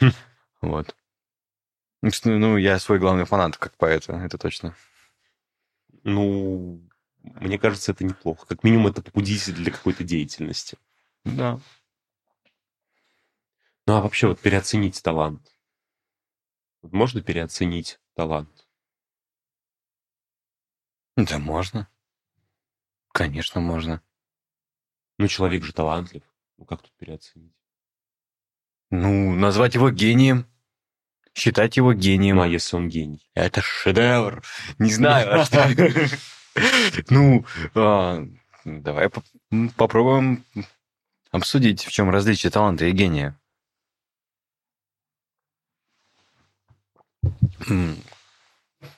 [0.00, 0.10] Хм.
[0.60, 0.94] Вот.
[2.02, 4.76] Ну, Ну, я свой главный фанат как поэта, это точно.
[6.04, 6.82] Ну,
[7.22, 8.46] мне кажется, это неплохо.
[8.46, 10.76] Как минимум, это побудитель для какой-то деятельности.
[11.24, 11.58] Да.
[13.86, 15.40] Ну, а вообще, вот переоценить талант.
[16.82, 18.66] Вот можно переоценить талант?
[21.16, 21.88] Да можно.
[23.12, 24.02] Конечно, можно.
[25.18, 26.22] Ну, человек же талантлив.
[26.56, 27.54] Ну, как тут переоценить?
[28.90, 30.46] Ну, назвать его гением,
[31.34, 32.36] считать его гением.
[32.36, 33.30] Ну, а если он гений?
[33.34, 34.42] Это шедевр.
[34.78, 35.42] Не знаю.
[35.42, 35.46] а?
[37.08, 38.26] Ну, а,
[38.66, 39.08] давай
[39.76, 40.44] попробуем
[41.30, 43.40] обсудить, в чем различие таланта и гения.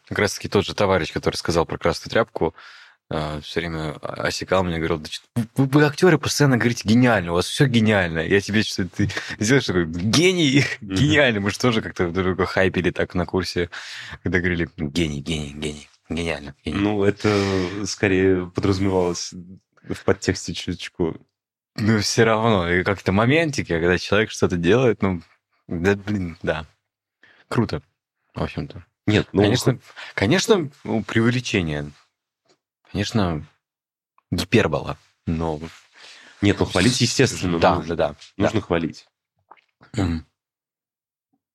[0.07, 2.55] Как раз таки тот же товарищ, который сказал про красную тряпку,
[3.11, 5.09] все время осекал меня, говорил, да
[5.57, 8.21] вы, вы, актеры, постоянно говорите гениально, у вас все гениально.
[8.21, 11.41] Я тебе что ты сделаешь такой гений, гениально.
[11.41, 13.71] Мы же тоже как-то друг друга хайпили так на курсе,
[14.23, 16.55] когда говорили гений, гений, гений, гениально.
[16.65, 16.79] гений».
[16.79, 19.35] Ну, это скорее подразумевалось
[19.89, 21.17] в подтексте чуточку.
[21.77, 25.23] Ну, все равно, и как-то моментики, когда человек что-то делает, ну,
[25.67, 26.67] да, блин, да.
[27.49, 27.83] Круто,
[28.35, 28.85] в общем-то.
[29.07, 29.79] Нет, ну, конечно,
[30.15, 31.91] конечно, ну, преувеличение.
[32.95, 33.45] Конечно,
[34.31, 35.61] гипербола, но...
[36.41, 37.97] нет, ну, хвалить, естественно, Да, нужно.
[37.97, 38.17] да, да.
[38.45, 39.09] Нужно хвалить.
[39.95, 40.25] Мгм.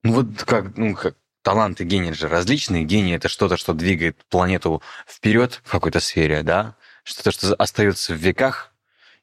[0.04, 2.84] Ну, вот как, ну, как талант и гений же различные.
[2.84, 6.76] Гений— это что-то, что двигает планету вперед в какой-то сфере, да?
[7.06, 8.74] Что-то, что остается в веках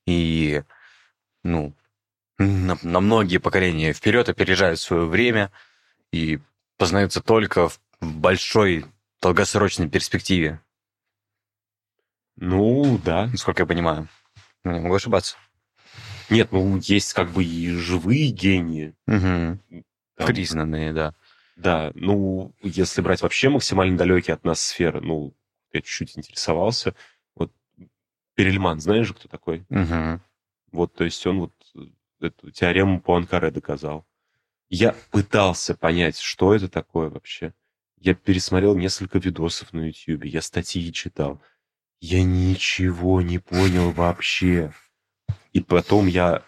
[0.07, 0.63] и,
[1.45, 1.75] ну,
[2.39, 5.53] на, на многие поколения вперед опережают свое время
[6.13, 6.39] и
[6.79, 8.87] познаются только в большой
[9.21, 10.63] долгосрочной перспективе,
[12.37, 13.27] Ну, да.
[13.27, 14.09] насколько я понимаю.
[14.65, 15.37] Ну, Я могу ошибаться.
[16.29, 18.95] Нет, ну, есть как бы и живые гении.
[19.07, 19.61] Мгм.
[20.17, 21.15] Там, Признанные, да.
[21.57, 25.35] Да, ну, если брать вообще максимально далекие от нас сферы, ну,
[25.73, 26.95] я чуть-чуть интересовался.
[27.35, 27.53] Вот
[28.35, 29.65] Перельман, знаешь же, кто такой?
[29.69, 30.21] Мгм.
[30.73, 31.81] Вот, то есть он вот э,
[32.27, 34.07] эту теорему по Анкаре доказал.
[34.69, 37.55] Я пытался понять, что это такое вообще.
[37.99, 41.41] Я пересмотрел несколько видосов на YouTube, я статьи читал.
[42.01, 44.73] Я ничего не понял вообще.
[45.53, 46.45] И потом я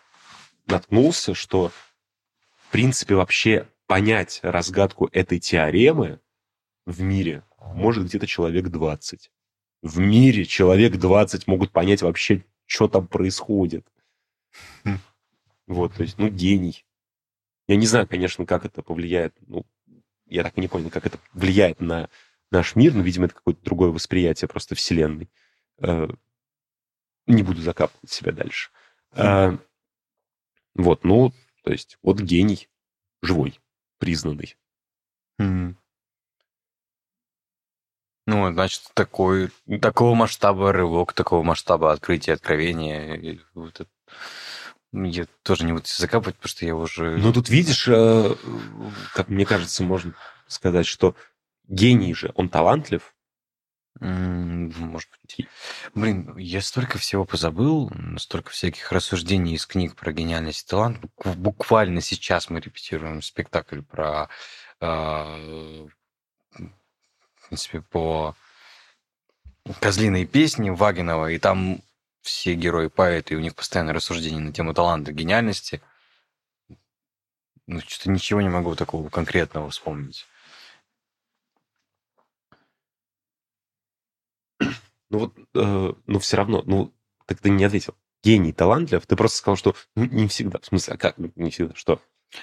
[0.66, 1.72] наткнулся, что,
[2.56, 6.20] в принципе, вообще понять разгадку этой теоремы
[6.84, 9.30] в мире может где-то человек 20.
[9.82, 13.86] В мире человек 20 могут понять вообще, что там происходит.
[15.66, 16.86] Вот, то есть, ну, гений.
[17.66, 19.66] Я не знаю, конечно, как это повлияет, ну,
[20.26, 22.08] я так и не понял, как это влияет на
[22.50, 25.28] наш мир, но, видимо, это какое-то другое восприятие просто Вселенной.
[25.78, 26.08] Э,
[27.26, 28.70] Не буду закапывать себя дальше.
[29.12, 29.56] Э,
[30.74, 31.32] Вот, ну,
[31.64, 32.68] то есть, вот гений,
[33.22, 33.58] живой,
[33.98, 34.56] признанный.
[38.26, 43.40] Ну, значит, такой, такого масштаба рывок, такого масштаба открытия, откровения.
[43.54, 43.90] вот это-
[44.92, 47.16] Я тоже не буду закапывать, потому что я уже...
[47.18, 48.34] Ну, тут видишь, э,
[49.14, 50.14] как мне кажется, можно
[50.46, 51.14] сказать, что
[51.68, 53.14] гений же, он талантлив,
[54.00, 55.48] может быть.
[55.94, 60.98] Блин, я столько всего позабыл, столько всяких рассуждений из книг про гениальность и талант.
[61.24, 64.28] Буквально сейчас мы репетируем спектакль про,
[64.80, 65.90] э, в
[67.48, 68.36] принципе, по
[69.80, 71.82] козлиной песни Вагинова, и там
[72.22, 75.82] все герои поэты, и у них постоянно рассуждения на тему таланта, гениальности.
[77.66, 80.26] Ну, что-то ничего не могу такого конкретного вспомнить.
[85.10, 86.92] Ну вот, э, но все равно, ну,
[87.26, 87.94] так ты не ответил.
[88.22, 90.58] Гений талантлив, ты просто сказал, что ну, не всегда.
[90.60, 91.74] В смысле, а как не всегда?
[91.74, 92.00] Что?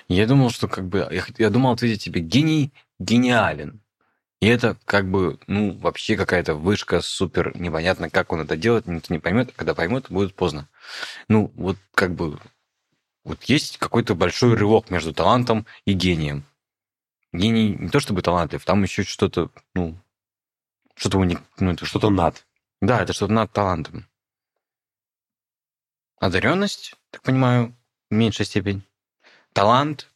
[0.08, 1.08] Я думал, что как бы...
[1.12, 3.82] Я, я думал ответить тебе, гений гениален.
[4.42, 9.14] И это как бы, ну, вообще какая-то вышка, супер непонятно, как он это делает, никто
[9.14, 10.70] не поймет, а когда поймет, будет поздно.
[11.28, 12.38] Ну, вот как бы,
[13.24, 16.44] вот есть какой-то большой рывок между талантом и гением.
[17.34, 19.98] Гений не то чтобы талантлив, там еще что-то, ну,
[20.96, 22.46] что-то у них, ну, это что-то над.
[22.86, 24.08] Да, это что-то над талантом.
[26.20, 27.76] Одаренность, так понимаю,
[28.12, 28.84] в меньшей степени.
[29.54, 30.12] Талант,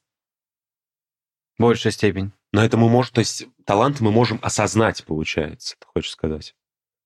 [1.58, 2.32] большая степень.
[2.52, 6.56] Но это мы можем, то есть талант мы можем осознать, получается, ты хочешь сказать.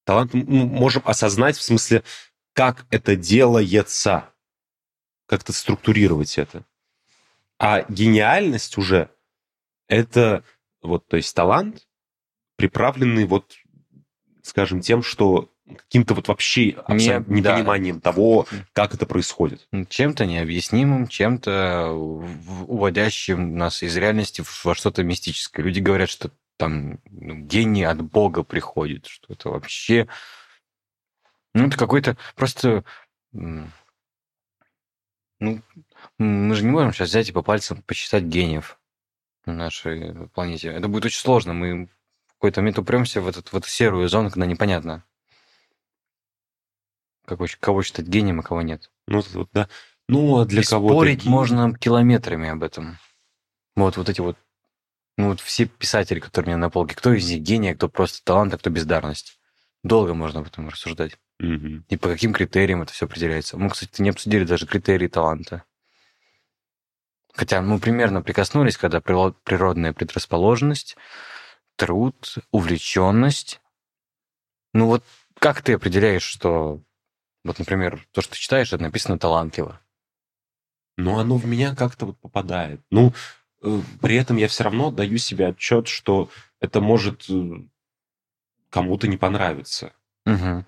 [0.04, 2.04] Талант мы можем осознать в смысле,
[2.52, 4.30] как это делается,
[5.28, 6.66] как-то структурировать это.
[7.58, 9.10] А гениальность уже
[9.88, 10.44] это
[10.82, 11.88] вот, то есть талант,
[12.58, 13.56] приправленный вот,
[14.42, 18.12] скажем, тем, что каким-то вот вообще не, непониманием да.
[18.12, 19.68] того, как это происходит.
[19.90, 25.66] Чем-то необъяснимым, чем-то уводящим нас из реальности во что-то мистическое.
[25.66, 30.08] Люди говорят, что там ну, гений от Бога приходит, что это вообще...
[31.54, 32.84] Ну, это какой-то просто...
[33.32, 33.70] Ну,
[36.18, 38.80] мы же не можем сейчас взять и по пальцам посчитать гениев
[39.46, 40.70] на нашей планете.
[40.70, 41.54] Это будет очень сложно.
[41.54, 41.86] Мы
[42.28, 45.04] в какой-то момент упремся в, этот, в эту серую зону, когда непонятно,
[47.26, 48.92] какой, кого считать гением, а кого нет.
[49.08, 49.70] Ну, да.
[50.08, 52.98] Ну, а для и кого спорить можно километрами об этом.
[53.76, 54.38] Вот, вот эти вот,
[55.18, 57.90] ну, вот все писатели, которые у меня на полке, кто из них гений, а кто
[57.90, 59.40] просто талант, а кто бездарность.
[59.84, 61.18] Долго можно об этом рассуждать.
[61.40, 61.84] Угу.
[61.90, 63.58] И по каким критериям это все определяется.
[63.58, 65.64] Мы, кстати, не обсудили даже критерии таланта.
[67.34, 70.96] Хотя мы примерно прикоснулись, когда природная предрасположенность,
[71.76, 73.60] труд, увлеченность.
[74.74, 75.04] Ну вот
[75.40, 76.82] как ты определяешь, что
[77.44, 79.82] вот, например, то, что ты читаешь, это написано талантливо.
[80.98, 82.82] Но оно в меня как-то вот попадает.
[82.90, 83.14] Ну,
[83.62, 86.30] э, при этом я все равно даю себе отчет, что
[86.60, 87.68] это может э,
[88.70, 89.94] кому-то не понравиться.
[90.26, 90.66] Угу.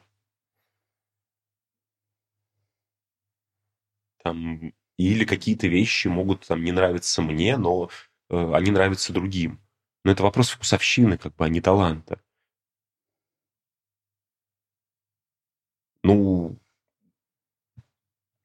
[4.23, 7.89] Там, или какие-то вещи могут там не нравиться мне, но
[8.30, 9.61] э, они нравятся другим.
[10.03, 12.21] Но это вопрос вкусовщины, как бы, а не таланта.
[16.03, 16.59] Ну,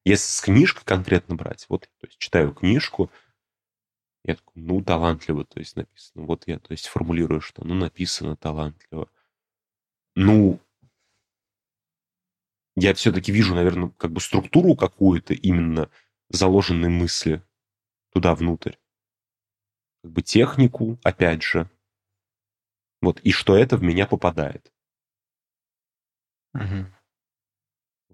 [0.05, 3.11] если с книжкой конкретно брать, вот то есть читаю книжку,
[4.25, 6.27] я такой, ну, талантливо, то есть написано.
[6.27, 9.11] Вот я, то есть формулирую, что, ну, написано талантливо.
[10.15, 10.61] Ну,
[12.77, 15.91] я все-таки вижу, наверное, как бы структуру какую-то именно
[16.29, 17.43] заложенной мысли
[18.13, 18.75] туда внутрь.
[20.03, 21.71] Как бы технику, опять же.
[23.01, 24.73] Вот, и что это в меня попадает.
[26.55, 26.87] Угу.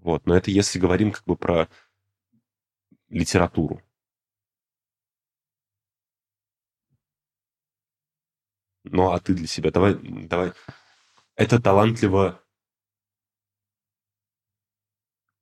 [0.07, 0.25] Вот.
[0.25, 1.69] Но это если говорим как бы про
[3.09, 3.83] литературу.
[8.85, 10.53] Ну, а ты для себя, давай, давай.
[11.35, 12.41] Это талантливо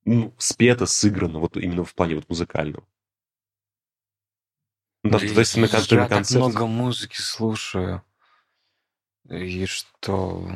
[0.07, 2.89] ну, спето, сыграно, вот именно в плане вот музыкального.
[5.03, 8.03] Ну, да, то есть на, я на так много музыки слушаю,
[9.29, 10.49] и что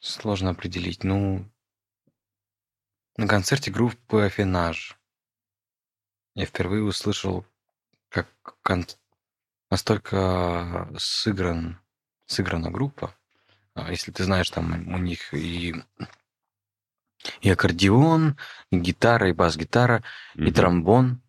[0.00, 1.02] сложно определить.
[1.02, 1.50] Ну,
[3.16, 4.98] на концерте группы «Афинаж»
[6.34, 7.46] я впервые услышал,
[8.10, 8.28] как
[8.62, 8.84] кон...
[9.70, 11.80] настолько сыгран,
[12.26, 13.14] сыграна группа.
[13.74, 15.74] А, если ты знаешь, там у них и,
[17.40, 18.36] и аккордеон,
[18.70, 20.02] и гитара, и бас-гитара,
[20.36, 20.48] mm-hmm.
[20.48, 21.22] и тромбон,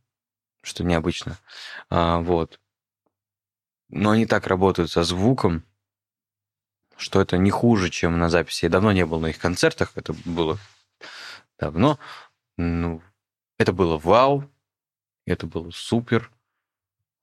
[0.61, 1.37] что необычно.
[1.89, 2.59] А, вот.
[3.87, 5.63] Но они так работают со звуком,
[6.97, 8.65] что это не хуже, чем на записи.
[8.65, 10.59] Я давно не был на их концертах, это было
[11.59, 11.99] давно.
[12.57, 13.01] Ну,
[13.57, 14.49] это было вау,
[15.25, 16.31] это было супер.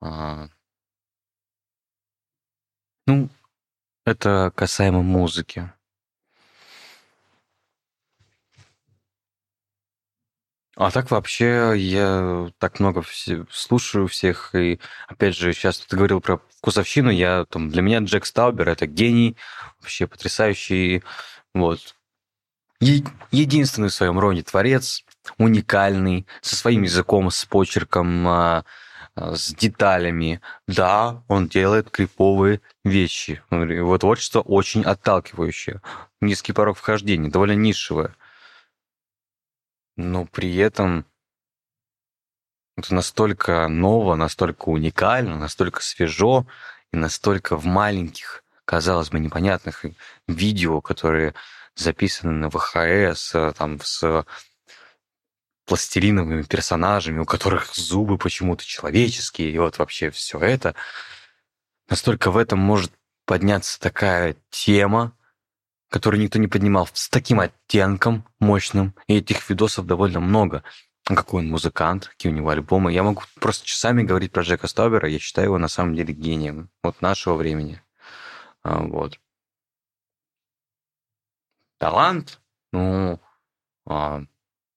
[0.01, 0.49] А,
[3.07, 3.29] ну,
[4.05, 5.71] это касаемо музыки.
[10.77, 16.19] А так вообще я так много все, слушаю всех, и опять же, сейчас ты говорил
[16.19, 19.37] про вкусовщину, я там, для меня Джек Стаубер это гений,
[19.79, 21.01] вообще потрясающий
[21.53, 21.95] Вот.
[23.31, 25.03] Единственный в своем роде творец,
[25.37, 28.65] уникальный, со своим языком, с почерком, а,
[29.15, 30.39] а, с деталями.
[30.67, 33.41] Да, он делает криповые вещи.
[33.49, 35.81] Его творчество очень отталкивающее.
[36.21, 38.15] Низкий порог вхождения, довольно нишевое.
[39.97, 41.05] Но при этом
[42.77, 46.45] это настолько ново, настолько уникально, настолько свежо
[46.91, 49.85] и настолько в маленьких, казалось бы, непонятных
[50.27, 51.33] видео, которые
[51.75, 54.25] записаны на ВХС, э, там, с
[55.65, 60.75] пластилиновыми персонажами, у которых зубы почему-то человеческие, и вот вообще все это.
[61.89, 62.91] Настолько в этом может
[63.25, 65.17] подняться такая тема,
[65.89, 70.63] которую никто не поднимал, с таким оттенком мощным, и этих видосов довольно много.
[71.03, 72.91] Какой он музыкант, какие у него альбомы.
[72.91, 76.69] Я могу просто часами говорить про Джека Стобера, я считаю его на самом деле гением
[76.81, 77.81] вот нашего времени.
[78.63, 79.19] А, вот.
[81.77, 82.39] Талант,
[82.71, 83.19] ну,
[83.87, 84.23] а,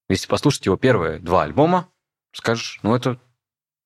[0.08, 1.88] если послушать его первые два альбома,
[2.32, 3.20] скажешь, ну, это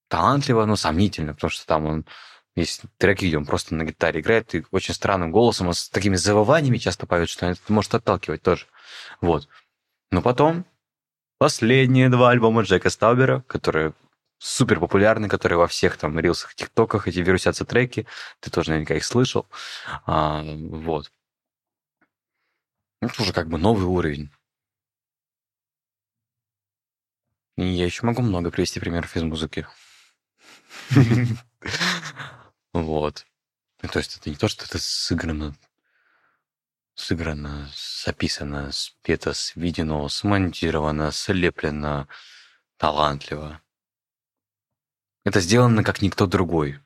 [0.09, 2.07] талантливо, но сомнительно, потому что там он
[2.55, 6.17] есть треки, где он просто на гитаре играет и очень странным голосом, он с такими
[6.17, 8.67] завываниями часто поет, что это может отталкивать тоже.
[9.21, 9.49] Вот.
[10.11, 10.67] Но потом
[11.39, 13.95] последние два альбома Джека Стаубера, которые
[14.39, 18.07] супер популярны, которые во всех там рилсах, тиктоках, эти вирусятся треки,
[18.41, 19.47] ты тоже наверняка их слышал.
[20.05, 21.11] А, вот.
[23.03, 24.31] Это уже как бы новый уровень.
[27.57, 29.67] И я еще могу много привести примеров из музыки.
[32.75, 33.27] Вот.
[33.83, 35.55] То есть это не то, что это сыграно,
[36.95, 37.71] сыграно,
[38.03, 42.09] записано, спето, сведено, смонтировано, слеплено,
[42.79, 43.61] талантливо.
[45.25, 46.81] Это сделано как никто другой.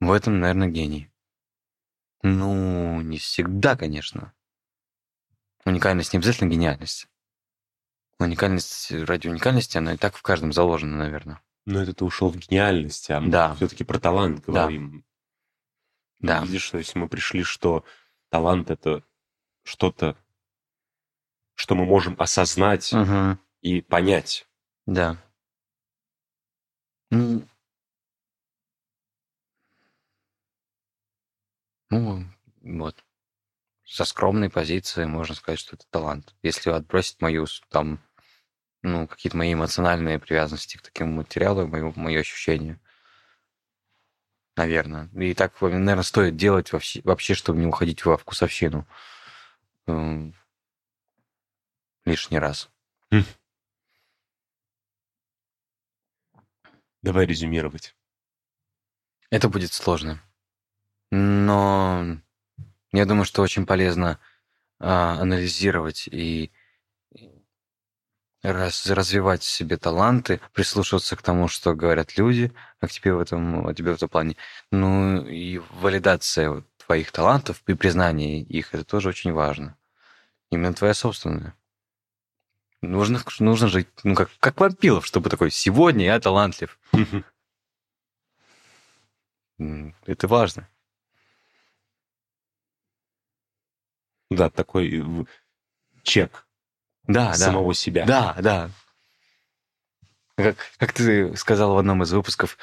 [0.00, 1.10] В этом, наверное, гений.
[2.22, 4.34] Ну, не всегда, конечно.
[5.64, 7.06] Уникальность не обязательно гениальность.
[8.18, 11.42] Уникальность ради уникальности, она и так в каждом заложена, наверное.
[11.66, 13.54] Но это ты ушел в гениальность, а Да.
[13.54, 15.04] все-таки про талант говорим.
[16.18, 16.42] Да.
[16.44, 17.84] Видишь, что если мы пришли, что
[18.28, 19.02] талант это
[19.62, 20.16] что-то,
[21.54, 23.38] что мы можем осознать Мгм.
[23.60, 24.46] и понять.
[24.86, 25.16] Да.
[27.10, 27.42] Ну,
[31.90, 32.24] ну,
[32.62, 33.04] вот.
[33.90, 36.36] Со скромной позиции можно сказать, что это талант.
[36.42, 37.98] Если отбросить мою, там,
[38.82, 42.78] ну, какие-то мои эмоциональные привязанности к таким материалам, мои, мои ощущения.
[44.56, 45.08] Наверное.
[45.16, 48.86] И так, наверное, стоит делать вообще, вообще чтобы не уходить во вкусовщину.
[49.88, 50.34] М,
[52.04, 52.70] Лишний раз.
[57.02, 57.96] Давай резюмировать.
[59.30, 60.22] Это будет сложно.
[61.10, 62.20] Но
[62.92, 64.18] я думаю, что очень полезно
[64.78, 66.50] а, анализировать и
[68.42, 73.66] раз, развивать в себе таланты, прислушиваться к тому, что говорят люди о тебе в этом,
[73.66, 74.36] о тебе в этом плане.
[74.70, 79.76] Ну и валидация твоих талантов и признание их, это тоже очень важно.
[80.50, 81.54] Именно твоя собственная.
[82.82, 86.78] Нужно, нужно жить, ну, как, как вампилов, чтобы такой, сегодня я талантлив.
[90.06, 90.66] Это важно.
[94.30, 95.24] Да, такой э,
[96.02, 96.46] чек
[97.06, 97.34] Да, да.
[97.34, 98.04] самого себя.
[98.06, 98.70] Да, да.
[100.36, 102.56] Как, как ты сказал в одном из выпусков,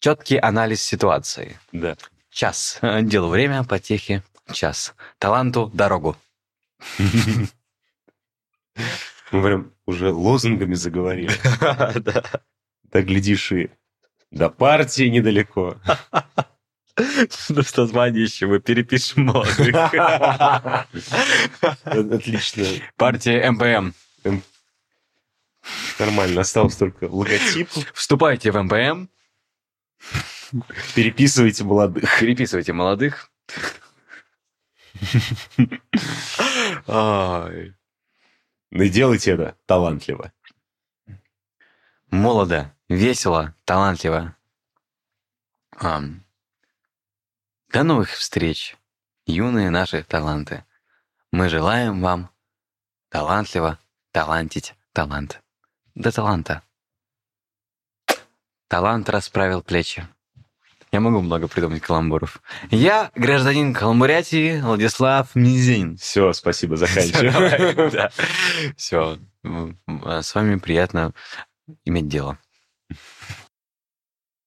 [0.00, 1.58] четкий анализ ситуации.
[1.72, 1.96] Да.
[2.30, 2.78] Час.
[3.02, 4.22] Делу время, потехи.
[4.52, 4.94] Час.
[5.18, 6.16] Таланту дорогу.
[9.30, 11.32] Мы прям уже лозунгами заговорили.
[12.00, 12.22] Да.
[12.90, 13.70] Так глядишь и
[14.30, 15.76] до партии недалеко.
[17.48, 19.74] Ну что, звание еще мы перепишем молодых.
[21.84, 22.64] Отлично.
[22.96, 23.92] Партия МПМ.
[25.98, 26.40] Нормально.
[26.40, 27.68] Осталось только логотип.
[27.94, 29.08] Вступайте в МПМ,
[30.94, 32.18] Переписывайте молодых.
[32.20, 33.30] переписывайте молодых.
[36.86, 40.32] Ну и делайте это талантливо.
[42.10, 44.36] Молодо, весело, талантливо.
[47.70, 48.76] До новых встреч,
[49.26, 50.64] юные наши таланты.
[51.32, 52.30] Мы желаем вам
[53.10, 53.78] талантливо
[54.10, 55.42] талантить талант.
[55.94, 56.62] До таланта.
[58.68, 60.08] Талант расправил плечи.
[60.92, 62.40] Я могу много придумать каламбуров.
[62.70, 65.98] Я гражданин Каламбурятии Владислав Мизин.
[65.98, 68.10] Все, спасибо, заканчиваем.
[68.76, 69.18] Все.
[69.44, 71.12] С вами приятно
[71.84, 72.38] иметь дело.